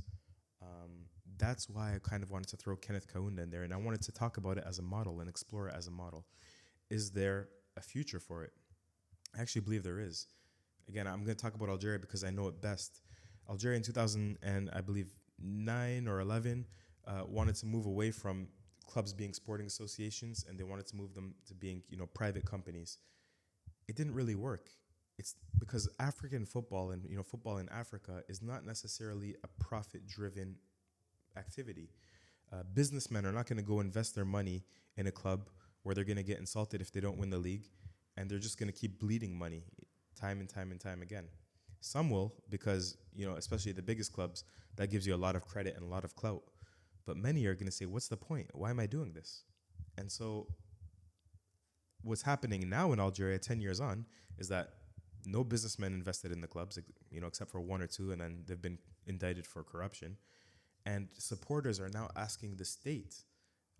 um, 0.63 1.07
that's 1.39 1.69
why 1.69 1.95
I 1.95 1.99
kind 2.03 2.23
of 2.23 2.31
wanted 2.31 2.49
to 2.49 2.57
throw 2.57 2.77
Kenneth 2.77 3.07
Kaunda 3.13 3.43
in 3.43 3.51
there, 3.51 3.63
and 3.63 3.73
I 3.73 3.77
wanted 3.77 4.03
to 4.03 4.13
talk 4.13 4.37
about 4.37 4.59
it 4.59 4.65
as 4.67 4.79
a 4.79 4.83
model 4.83 5.21
and 5.21 5.29
explore 5.29 5.69
it 5.69 5.75
as 5.77 5.87
a 5.87 5.91
model. 5.91 6.27
Is 6.91 7.11
there 7.11 7.49
a 7.77 7.81
future 7.81 8.19
for 8.19 8.45
it? 8.45 8.53
I 9.37 9.41
actually 9.41 9.63
believe 9.63 9.83
there 9.83 10.01
is. 10.01 10.27
Again, 10.89 11.07
I'm 11.07 11.23
going 11.25 11.37
to 11.37 11.43
talk 11.43 11.55
about 11.55 11.69
Algeria 11.69 11.99
because 11.99 12.25
I 12.25 12.31
know 12.31 12.49
it 12.49 12.61
best. 12.61 13.03
Algeria 13.49 13.77
in 13.77 13.83
2000 13.83 14.39
and 14.43 14.71
I 14.73 14.81
believe 14.81 15.11
nine 15.43 16.09
or 16.09 16.21
11 16.21 16.67
uh, 17.07 17.23
wanted 17.27 17.55
to 17.57 17.67
move 17.67 17.87
away 17.87 18.11
from 18.11 18.49
clubs 18.87 19.13
being 19.13 19.33
sporting 19.33 19.67
associations 19.67 20.45
and 20.49 20.59
they 20.59 20.65
wanted 20.65 20.87
to 20.87 20.97
move 20.97 21.15
them 21.15 21.35
to 21.47 21.55
being 21.55 21.83
you 21.89 21.97
know 21.97 22.07
private 22.07 22.45
companies. 22.45 22.99
It 23.87 23.97
didn't 23.97 24.15
really 24.15 24.35
work. 24.35 24.71
It's 25.19 25.35
because 25.59 25.89
African 25.99 26.45
football 26.47 26.91
and 26.91 27.05
you 27.09 27.17
know 27.17 27.23
football 27.23 27.59
in 27.59 27.69
Africa 27.71 28.23
is 28.29 28.43
not 28.43 28.65
necessarily 28.65 29.35
a 29.45 29.49
profit-driven 29.63 30.57
activity. 31.37 31.91
Uh, 32.53 32.63
businessmen 32.73 33.27
are 33.27 33.33
not 33.33 33.47
going 33.47 33.59
to 33.59 33.63
go 33.63 33.81
invest 33.81 34.15
their 34.15 34.25
money 34.25 34.65
in 34.97 35.07
a 35.07 35.13
club 35.13 35.51
where 35.83 35.95
they're 35.95 36.05
going 36.05 36.17
to 36.17 36.23
get 36.23 36.39
insulted 36.39 36.81
if 36.81 36.91
they 36.93 37.01
don't 37.01 37.19
win 37.19 37.31
the 37.31 37.39
league 37.39 37.69
and 38.17 38.31
they're 38.31 38.39
just 38.39 38.59
going 38.59 38.71
to 38.71 38.79
keep 38.79 38.99
bleeding 38.99 39.39
money 39.39 39.63
time 40.19 40.41
and 40.41 40.49
time 40.49 40.71
and 40.71 40.81
time 40.81 41.03
again. 41.03 41.25
Some 41.81 42.11
will 42.11 42.35
because, 42.51 42.97
you 43.15 43.27
know, 43.27 43.35
especially 43.37 43.73
the 43.73 43.83
biggest 43.83 44.13
clubs, 44.13 44.45
that 44.79 44.91
gives 44.91 45.07
you 45.07 45.15
a 45.15 45.17
lot 45.17 45.37
of 45.37 45.43
credit 45.43 45.77
and 45.77 45.85
a 45.85 45.89
lot 45.89 46.05
of 46.05 46.17
clout. 46.17 46.43
But 47.05 47.17
many 47.17 47.45
are 47.47 47.55
going 47.55 47.67
to 47.67 47.73
say, 47.73 47.85
what's 47.85 48.09
the 48.09 48.17
point? 48.17 48.49
Why 48.55 48.71
am 48.71 48.81
I 48.81 48.87
doing 48.87 49.13
this? 49.13 49.45
And 49.97 50.11
so 50.11 50.47
what's 52.03 52.23
happening 52.23 52.69
now 52.69 52.93
in 52.93 53.01
Algeria 53.01 53.39
10 53.39 53.61
years 53.61 53.81
on 53.81 54.07
is 54.39 54.49
that 54.49 54.71
no 55.27 55.43
businessmen 55.45 55.93
invested 55.93 56.33
in 56.33 56.41
the 56.41 56.47
clubs, 56.47 56.79
you 57.11 57.21
know, 57.21 57.27
except 57.27 57.51
for 57.51 57.61
one 57.61 57.83
or 57.83 57.87
two, 57.87 58.13
and 58.13 58.21
then 58.21 58.45
they've 58.47 58.63
been 58.63 58.79
indicted 59.07 59.47
for 59.47 59.63
corruption. 59.63 60.17
And 60.87 61.09
supporters 61.19 61.81
are 61.81 61.91
now 61.91 62.09
asking 62.17 62.57
the 62.57 62.65
state 62.65 63.17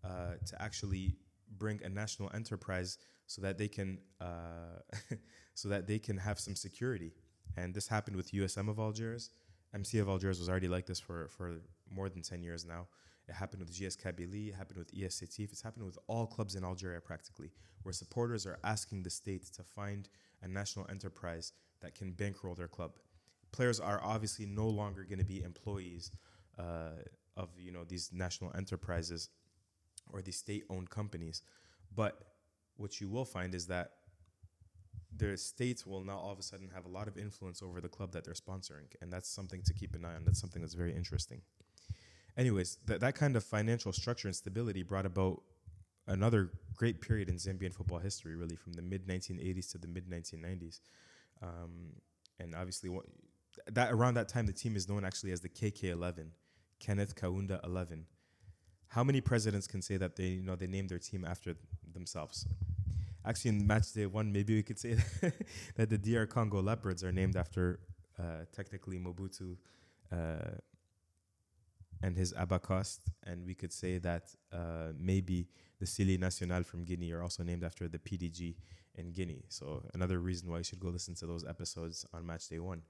uh, 0.05 0.35
to 0.47 0.63
actually 0.63 1.17
bring 1.57 1.81
a 1.85 1.89
national 1.89 2.31
enterprise 2.35 2.99
so 3.27 3.41
that 3.43 3.57
they 3.57 3.69
can 3.69 3.99
uh, 4.21 4.81
so 5.55 5.69
that 5.69 5.87
they 5.87 5.99
can 5.99 6.19
have 6.19 6.39
some 6.39 6.57
security. 6.57 7.13
And 7.57 7.75
this 7.75 7.89
happened 7.89 8.17
with 8.17 8.33
USM 8.33 8.69
of 8.69 8.79
Algiers. 8.79 9.31
MC 9.75 9.99
of 9.99 10.09
Algiers 10.09 10.39
was 10.39 10.49
already 10.49 10.69
like 10.69 10.87
this 10.87 11.01
for, 11.01 11.29
for 11.29 11.61
more 11.91 12.09
than 12.09 12.23
10 12.23 12.43
years 12.43 12.65
now. 12.65 12.87
It 13.29 13.35
happened 13.35 13.61
with 13.61 13.71
GS 13.71 13.97
Kabylie, 13.97 14.49
it 14.49 14.55
happened 14.55 14.79
with 14.79 14.91
ES 14.97 15.21
Setif, 15.21 15.53
it's 15.53 15.61
happened 15.61 15.85
with 15.85 15.99
all 16.07 16.27
clubs 16.27 16.55
in 16.55 16.65
Algeria 16.65 17.01
practically, 17.01 17.51
where 17.83 17.93
supporters 17.93 18.47
are 18.47 18.59
asking 18.65 19.03
the 19.03 19.11
state 19.11 19.45
to 19.53 19.63
find 19.63 20.09
a 20.43 20.49
national 20.49 20.87
enterprise 20.89 21.53
that 21.83 21.95
can 21.95 22.13
bankroll 22.13 22.55
their 22.55 22.69
club. 22.69 22.93
Players 23.53 23.81
are 23.81 24.01
obviously 24.03 24.47
no 24.47 24.67
longer 24.67 25.05
going 25.05 25.19
to 25.19 25.27
be 25.27 25.43
employees 25.43 26.11
uh, 26.59 27.03
of 27.37 27.51
you 27.59 27.71
know 27.71 27.85
these 27.85 28.11
national 28.13 28.53
enterprises 28.57 29.29
or 30.11 30.23
these 30.23 30.37
state-owned 30.37 30.89
companies, 30.89 31.43
but 31.95 32.23
what 32.77 33.01
you 33.01 33.09
will 33.09 33.27
find 33.27 33.55
is 33.55 33.67
that 33.67 33.93
the 35.17 35.37
states 35.37 35.87
will 35.87 36.05
now 36.05 36.19
all 36.19 36.33
of 36.33 36.39
a 36.39 36.43
sudden 36.43 36.71
have 36.75 36.85
a 36.85 36.89
lot 36.89 37.09
of 37.09 37.17
influence 37.17 37.63
over 37.63 37.81
the 37.81 37.89
club 37.89 38.13
that 38.13 38.25
they're 38.25 38.35
sponsoring, 38.35 38.87
and 39.01 39.13
that's 39.13 39.29
something 39.29 39.63
to 39.63 39.75
keep 39.75 39.95
an 39.95 40.05
eye 40.05 40.15
on. 40.15 40.25
That's 40.25 40.41
something 40.41 40.63
that's 40.63 40.75
very 40.75 40.95
interesting. 40.95 41.41
Anyways, 42.37 42.79
th- 42.87 43.01
that 43.01 43.15
kind 43.15 43.37
of 43.37 43.45
financial 43.45 43.93
structure 43.93 44.29
and 44.29 44.37
stability 44.37 44.83
brought 44.83 45.07
about 45.07 45.43
another 46.07 46.51
great 46.77 47.01
period 47.01 47.29
in 47.29 47.37
Zambian 47.37 47.75
football 47.75 47.99
history, 47.99 48.37
really, 48.37 48.57
from 48.57 48.75
the 48.75 48.83
mid 48.83 49.07
1980s 49.07 49.71
to 49.73 49.79
the 49.79 49.89
mid 49.89 50.09
1990s. 50.09 50.81
Um, 51.43 51.95
and 52.39 52.55
obviously, 52.55 52.91
that 53.73 53.93
around 53.93 54.15
that 54.15 54.29
time, 54.29 54.47
the 54.47 54.53
team 54.53 54.77
is 54.77 54.89
known 54.89 55.05
actually 55.05 55.33
as 55.33 55.41
the 55.41 55.49
KK11, 55.49 56.29
Kenneth 56.79 57.17
Kaunda 57.17 57.65
11. 57.65 58.07
How 58.89 59.05
many 59.05 59.21
presidents 59.21 59.67
can 59.67 59.83
say 59.83 59.97
that 59.97 60.17
they, 60.17 60.29
you 60.29 60.43
know, 60.43 60.57
they 60.57 60.67
named 60.67 60.89
their 60.89 60.99
team 60.99 61.25
after 61.25 61.57
themselves? 61.93 62.47
Actually, 63.29 63.51
in 63.51 63.67
match 63.67 63.93
day 63.93 64.07
one, 64.07 64.33
maybe 64.33 64.55
we 64.55 64.63
could 64.63 64.79
say 64.79 64.95
that 65.77 65.91
the 65.91 65.99
DR 65.99 66.25
Congo 66.25 66.63
Leopards 66.63 67.05
are 67.05 67.13
named 67.13 67.37
after 67.37 67.79
uh, 68.19 68.47
technically 68.53 68.99
Mobutu 68.99 69.57
uh, 70.11 70.57
and 72.03 72.17
his 72.17 72.33
Abacost, 72.33 73.01
and 73.25 73.45
we 73.45 73.55
could 73.55 73.73
say 73.73 73.99
that 73.99 74.35
uh, 74.51 74.93
maybe 74.99 75.47
the 75.79 75.85
Syli 75.85 76.19
National 76.19 76.63
from 76.63 76.85
Guinea 76.85 77.13
are 77.13 77.23
also 77.23 77.43
named 77.43 77.65
after 77.65 77.87
the 77.87 77.99
PDG 77.99 78.55
in 78.95 79.13
Guinea. 79.13 79.45
So 79.49 79.83
another 79.93 80.21
reason 80.21 80.51
why 80.51 80.59
you 80.59 80.65
should 80.65 80.81
go 80.81 80.89
listen 80.89 81.15
to 81.17 81.27
those 81.27 81.45
episodes 81.45 82.07
on 82.15 82.25
match 82.25 82.49
day 82.49 82.61
one. 82.61 82.81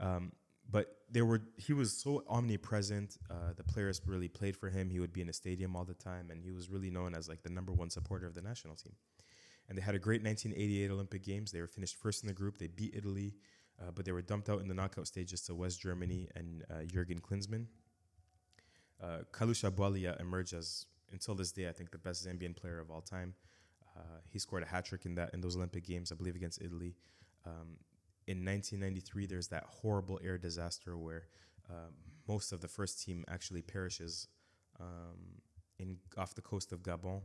Um, 0.00 0.32
but 0.70 0.96
there 1.10 1.26
were 1.26 1.42
he 1.58 1.74
was 1.74 1.92
so 1.92 2.24
omnipresent. 2.28 3.18
Uh, 3.30 3.52
the 3.54 3.64
players 3.64 4.00
really 4.06 4.28
played 4.28 4.56
for 4.56 4.70
him. 4.70 4.88
He 4.88 5.00
would 5.00 5.12
be 5.12 5.20
in 5.20 5.28
a 5.28 5.34
stadium 5.34 5.76
all 5.76 5.84
the 5.84 5.92
time, 5.92 6.30
and 6.30 6.42
he 6.42 6.50
was 6.50 6.70
really 6.70 6.88
known 6.88 7.14
as 7.14 7.28
like 7.28 7.42
the 7.42 7.50
number 7.50 7.72
one 7.72 7.90
supporter 7.90 8.26
of 8.26 8.32
the 8.32 8.40
national 8.40 8.76
team 8.76 8.94
and 9.72 9.78
they 9.78 9.82
had 9.82 9.94
a 9.94 9.98
great 9.98 10.22
1988 10.22 10.90
Olympic 10.90 11.22
Games. 11.24 11.50
They 11.50 11.62
were 11.62 11.66
finished 11.66 11.96
first 11.96 12.22
in 12.22 12.26
the 12.26 12.34
group. 12.34 12.58
They 12.58 12.66
beat 12.66 12.92
Italy, 12.94 13.32
uh, 13.80 13.90
but 13.94 14.04
they 14.04 14.12
were 14.12 14.20
dumped 14.20 14.50
out 14.50 14.60
in 14.60 14.68
the 14.68 14.74
knockout 14.74 15.06
stages 15.06 15.40
to 15.44 15.54
West 15.54 15.80
Germany 15.80 16.28
and 16.36 16.62
uh, 16.70 16.82
Jurgen 16.84 17.22
Klinsmann. 17.22 17.64
Uh, 19.02 19.20
Kalusha 19.32 19.70
Bwalya 19.70 20.20
emerged 20.20 20.52
as, 20.52 20.84
until 21.10 21.34
this 21.34 21.52
day, 21.52 21.70
I 21.70 21.72
think 21.72 21.90
the 21.90 21.96
best 21.96 22.28
Zambian 22.28 22.54
player 22.54 22.80
of 22.80 22.90
all 22.90 23.00
time. 23.00 23.32
Uh, 23.96 24.18
he 24.28 24.38
scored 24.38 24.62
a 24.62 24.66
hat 24.66 24.84
trick 24.84 25.06
in 25.06 25.14
that 25.14 25.32
in 25.32 25.40
those 25.40 25.56
Olympic 25.56 25.86
Games, 25.86 26.12
I 26.12 26.16
believe, 26.16 26.36
against 26.36 26.60
Italy. 26.60 26.94
Um, 27.46 27.78
in 28.26 28.44
1993, 28.44 29.24
there's 29.24 29.48
that 29.48 29.64
horrible 29.66 30.20
air 30.22 30.36
disaster 30.36 30.98
where 30.98 31.28
uh, 31.70 31.88
most 32.28 32.52
of 32.52 32.60
the 32.60 32.68
first 32.68 33.02
team 33.02 33.24
actually 33.26 33.62
perishes 33.62 34.28
um, 34.78 35.40
in 35.78 35.96
off 36.18 36.34
the 36.34 36.42
coast 36.42 36.72
of 36.72 36.82
Gabon, 36.82 37.22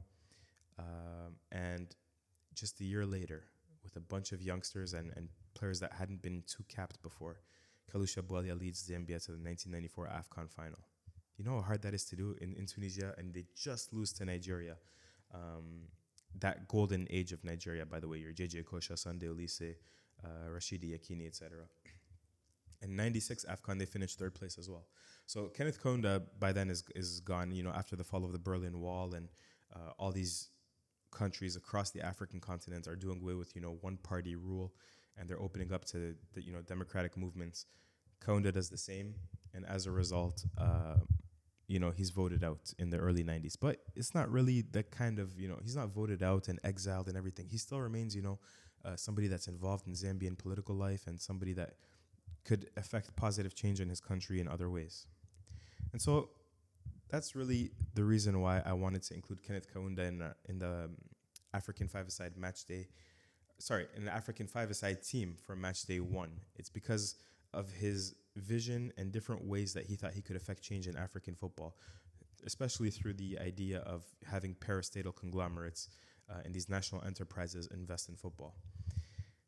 um, 0.79 1.35
and 1.51 1.93
just 2.57 2.81
a 2.81 2.83
year 2.83 3.05
later 3.05 3.43
with 3.83 3.95
a 3.95 3.99
bunch 3.99 4.31
of 4.31 4.41
youngsters 4.41 4.93
and, 4.93 5.13
and 5.15 5.29
players 5.53 5.79
that 5.79 5.93
hadn't 5.93 6.21
been 6.21 6.43
too 6.47 6.63
capped 6.67 7.01
before. 7.01 7.39
Kalusha 7.93 8.21
Bwalya 8.21 8.59
leads 8.59 8.83
Zambia 8.83 9.23
to 9.25 9.31
the 9.31 9.39
1994 9.39 10.07
AFCON 10.07 10.49
final. 10.49 10.79
You 11.37 11.45
know 11.45 11.55
how 11.55 11.61
hard 11.61 11.83
that 11.83 11.93
is 11.93 12.03
to 12.05 12.15
do 12.15 12.35
in, 12.41 12.53
in 12.55 12.65
Tunisia, 12.65 13.13
and 13.17 13.33
they 13.33 13.45
just 13.55 13.93
lose 13.93 14.11
to 14.13 14.25
Nigeria. 14.25 14.75
Um, 15.33 15.83
that 16.39 16.67
golden 16.67 17.07
age 17.09 17.31
of 17.31 17.43
Nigeria, 17.43 17.85
by 17.85 17.99
the 17.99 18.07
way, 18.07 18.17
your 18.17 18.33
JJ 18.33 18.65
Okocha, 18.65 18.97
Sunday 18.97 19.27
Oliseh, 19.27 19.75
uh, 20.23 20.49
Rashidi 20.49 20.91
Yekini, 20.91 21.27
etc. 21.27 21.59
In 22.81 22.95
96 22.95 23.45
AFCON, 23.45 23.79
they 23.79 23.85
finished 23.85 24.19
third 24.19 24.35
place 24.35 24.57
as 24.57 24.69
well. 24.69 24.85
So 25.25 25.45
Kenneth 25.45 25.81
Kaunda 25.81 26.23
by 26.39 26.51
then 26.51 26.69
is, 26.69 26.83
is 26.95 27.19
gone, 27.21 27.51
you 27.51 27.63
know, 27.63 27.71
after 27.71 27.95
the 27.95 28.03
fall 28.03 28.25
of 28.25 28.31
the 28.31 28.39
Berlin 28.39 28.79
Wall 28.79 29.13
and 29.13 29.29
uh, 29.73 29.91
all 29.97 30.11
these 30.11 30.49
countries 31.11 31.55
across 31.55 31.91
the 31.91 32.01
African 32.01 32.39
continent 32.39 32.87
are 32.87 32.95
doing 32.95 33.21
away 33.21 33.33
with 33.33 33.55
you 33.55 33.61
know 33.61 33.77
one 33.81 33.97
party 33.97 34.35
rule, 34.35 34.73
and 35.17 35.29
they're 35.29 35.41
opening 35.41 35.73
up 35.73 35.85
to 35.85 36.15
the 36.33 36.41
you 36.41 36.51
know 36.51 36.61
democratic 36.61 37.17
movements. 37.17 37.65
Kaunda 38.23 38.51
does 38.53 38.69
the 38.69 38.77
same, 38.77 39.15
and 39.53 39.65
as 39.65 39.85
a 39.85 39.91
result, 39.91 40.45
uh, 40.57 40.95
you 41.67 41.79
know 41.79 41.91
he's 41.91 42.09
voted 42.09 42.43
out 42.43 42.73
in 42.79 42.89
the 42.89 42.97
early 42.97 43.23
'90s. 43.23 43.55
But 43.59 43.77
it's 43.95 44.13
not 44.13 44.31
really 44.31 44.61
the 44.61 44.83
kind 44.83 45.19
of 45.19 45.39
you 45.39 45.47
know 45.47 45.59
he's 45.61 45.75
not 45.75 45.89
voted 45.89 46.23
out 46.23 46.47
and 46.47 46.59
exiled 46.63 47.07
and 47.07 47.17
everything. 47.17 47.47
He 47.49 47.57
still 47.57 47.81
remains 47.81 48.15
you 48.15 48.21
know 48.21 48.39
uh, 48.85 48.95
somebody 48.95 49.27
that's 49.27 49.47
involved 49.47 49.87
in 49.87 49.93
Zambian 49.93 50.37
political 50.37 50.75
life 50.75 51.07
and 51.07 51.19
somebody 51.19 51.53
that 51.53 51.73
could 52.45 52.69
affect 52.77 53.15
positive 53.15 53.53
change 53.53 53.81
in 53.81 53.89
his 53.89 53.99
country 53.99 54.39
in 54.39 54.47
other 54.47 54.69
ways. 54.69 55.07
And 55.91 56.01
so 56.01 56.29
that's 57.09 57.35
really 57.35 57.71
the 57.93 58.03
reason 58.03 58.41
why 58.41 58.61
I 58.65 58.73
wanted 58.73 59.03
to 59.03 59.13
include 59.13 59.43
Kenneth 59.43 59.67
Kaunda 59.73 60.07
in, 60.07 60.21
uh, 60.21 60.33
in 60.49 60.59
the 60.59 60.85
um, 60.85 60.97
African 61.53 61.87
five-a-side 61.87 62.37
match 62.37 62.65
day. 62.65 62.87
Sorry, 63.59 63.87
in 63.95 64.05
the 64.05 64.13
African 64.13 64.47
five-a-side 64.47 65.03
team 65.03 65.35
for 65.45 65.55
match 65.55 65.83
day 65.83 65.99
one. 65.99 66.31
It's 66.55 66.69
because 66.69 67.15
of 67.53 67.71
his 67.71 68.15
vision 68.35 68.91
and 68.97 69.11
different 69.11 69.45
ways 69.45 69.73
that 69.73 69.85
he 69.85 69.95
thought 69.95 70.13
he 70.13 70.21
could 70.21 70.35
affect 70.35 70.61
change 70.61 70.87
in 70.87 70.95
African 70.95 71.33
football, 71.33 71.75
especially 72.45 72.91
through 72.91 73.13
the 73.13 73.39
idea 73.39 73.79
of 73.79 74.03
having 74.25 74.53
parastatal 74.53 75.15
conglomerates 75.15 75.89
uh, 76.29 76.41
and 76.45 76.53
these 76.53 76.69
national 76.69 77.03
enterprises 77.03 77.67
invest 77.73 78.09
in 78.09 78.15
football. 78.15 78.55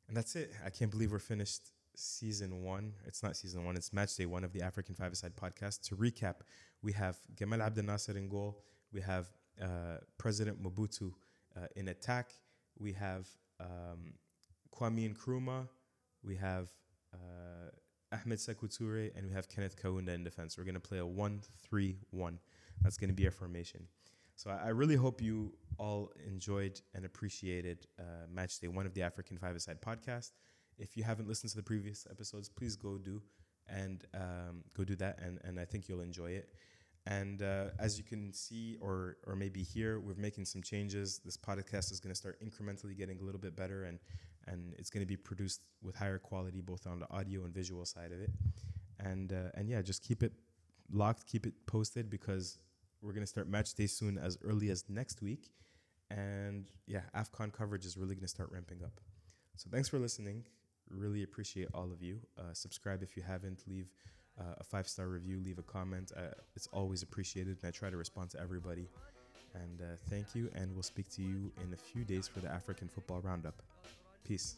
And 0.07 0.17
that's 0.17 0.35
it. 0.35 0.51
I 0.65 0.69
can't 0.71 0.89
believe 0.89 1.11
we're 1.11 1.19
finished 1.19 1.71
season 1.95 2.63
one. 2.63 2.93
It's 3.05 3.23
not 3.23 3.35
season 3.35 3.65
one, 3.65 3.75
it's 3.75 3.93
match 3.93 4.15
day 4.15 4.25
one 4.25 4.43
of 4.43 4.53
the 4.53 4.61
African 4.61 4.95
Five 4.95 5.15
Side 5.17 5.35
podcast. 5.35 5.81
To 5.89 5.95
recap, 5.95 6.35
we 6.81 6.91
have 6.93 7.17
Gamal 7.35 7.61
Abdel 7.61 7.85
Nasser 7.85 8.17
in 8.17 8.29
goal, 8.29 8.61
we 8.91 9.01
have 9.01 9.27
uh, 9.61 9.97
President 10.17 10.61
Mobutu 10.61 11.11
uh, 11.57 11.67
in 11.75 11.89
attack, 11.89 12.33
we 12.77 12.93
have 12.93 13.27
um, 13.59 14.13
Kwame 14.73 15.13
Nkrumah, 15.13 15.67
we 16.23 16.35
have 16.35 16.69
uh, 17.13 17.69
Ahmed 18.11 18.39
Sekou 18.39 18.67
Toure, 18.67 19.11
and 19.15 19.27
we 19.27 19.33
have 19.33 19.47
Kenneth 19.47 19.75
Kaunda 19.81 20.09
in 20.09 20.23
defense. 20.23 20.57
We're 20.57 20.63
going 20.63 20.75
to 20.75 20.79
play 20.79 20.99
a 20.99 21.05
1 21.05 21.41
3 21.69 21.97
1. 22.11 22.39
That's 22.81 22.97
going 22.97 23.09
to 23.09 23.13
be 23.13 23.25
our 23.25 23.31
formation. 23.31 23.87
So 24.35 24.49
I, 24.49 24.67
I 24.67 24.69
really 24.69 24.95
hope 24.95 25.21
you 25.21 25.53
all 25.77 26.11
enjoyed 26.25 26.79
and 26.95 27.05
appreciated 27.05 27.87
uh, 27.99 28.03
Match 28.31 28.59
Day 28.59 28.67
One 28.67 28.85
of 28.85 28.93
the 28.93 29.01
African 29.01 29.37
Five 29.37 29.61
Side 29.61 29.81
podcast. 29.81 30.31
If 30.79 30.97
you 30.97 31.03
haven't 31.03 31.27
listened 31.27 31.51
to 31.51 31.57
the 31.57 31.63
previous 31.63 32.07
episodes, 32.09 32.49
please 32.49 32.75
go 32.75 32.97
do 32.97 33.21
and 33.67 34.05
um, 34.13 34.63
go 34.75 34.83
do 34.83 34.95
that, 34.95 35.19
and, 35.21 35.39
and 35.43 35.59
I 35.59 35.65
think 35.65 35.87
you'll 35.87 36.01
enjoy 36.01 36.31
it. 36.31 36.49
And 37.05 37.41
uh, 37.41 37.65
as 37.79 37.97
you 37.97 38.03
can 38.03 38.33
see 38.33 38.77
or 38.81 39.17
or 39.25 39.35
maybe 39.35 39.63
hear, 39.63 39.99
we're 39.99 40.15
making 40.15 40.45
some 40.45 40.61
changes. 40.61 41.21
This 41.23 41.37
podcast 41.37 41.91
is 41.91 41.99
going 41.99 42.11
to 42.13 42.15
start 42.15 42.39
incrementally 42.43 42.95
getting 42.97 43.19
a 43.19 43.23
little 43.23 43.39
bit 43.39 43.55
better, 43.55 43.85
and 43.85 43.99
and 44.47 44.75
it's 44.77 44.89
going 44.89 45.01
to 45.01 45.07
be 45.07 45.17
produced 45.17 45.61
with 45.81 45.95
higher 45.95 46.19
quality 46.19 46.61
both 46.61 46.87
on 46.87 46.99
the 46.99 47.09
audio 47.11 47.45
and 47.45 47.53
visual 47.53 47.85
side 47.85 48.11
of 48.11 48.19
it. 48.21 48.31
And 48.99 49.31
uh, 49.31 49.49
and 49.55 49.69
yeah, 49.69 49.81
just 49.81 50.03
keep 50.03 50.23
it 50.23 50.33
locked, 50.91 51.25
keep 51.25 51.45
it 51.45 51.53
posted 51.65 52.09
because 52.09 52.59
we're 53.01 53.13
going 53.13 53.23
to 53.23 53.27
start 53.27 53.47
match 53.47 53.73
day 53.75 53.87
soon, 53.87 54.17
as 54.17 54.37
early 54.43 54.69
as 54.69 54.83
next 54.89 55.21
week. 55.21 55.51
And 56.11 56.69
yeah, 56.85 57.01
AFCON 57.15 57.53
coverage 57.53 57.85
is 57.85 57.97
really 57.97 58.15
going 58.15 58.21
to 58.21 58.27
start 58.27 58.49
ramping 58.51 58.83
up. 58.83 58.99
So 59.55 59.69
thanks 59.71 59.87
for 59.87 59.99
listening. 59.99 60.43
Really 60.89 61.23
appreciate 61.23 61.67
all 61.73 61.91
of 61.91 62.01
you. 62.01 62.19
Uh, 62.37 62.53
subscribe 62.53 63.03
if 63.03 63.15
you 63.15 63.23
haven't. 63.23 63.63
Leave 63.67 63.87
uh, 64.39 64.55
a 64.59 64.63
five 64.63 64.87
star 64.87 65.07
review. 65.07 65.39
Leave 65.43 65.59
a 65.59 65.63
comment. 65.63 66.11
Uh, 66.15 66.31
it's 66.55 66.67
always 66.73 67.03
appreciated, 67.03 67.57
and 67.61 67.67
I 67.67 67.71
try 67.71 67.89
to 67.89 67.97
respond 67.97 68.29
to 68.31 68.39
everybody. 68.39 68.87
And 69.53 69.81
uh, 69.81 69.95
thank 70.09 70.35
you. 70.35 70.49
And 70.55 70.73
we'll 70.73 70.83
speak 70.83 71.09
to 71.15 71.21
you 71.21 71.51
in 71.63 71.73
a 71.73 71.77
few 71.77 72.03
days 72.03 72.27
for 72.27 72.39
the 72.39 72.49
African 72.49 72.87
Football 72.87 73.21
Roundup. 73.21 73.61
Peace. 74.23 74.57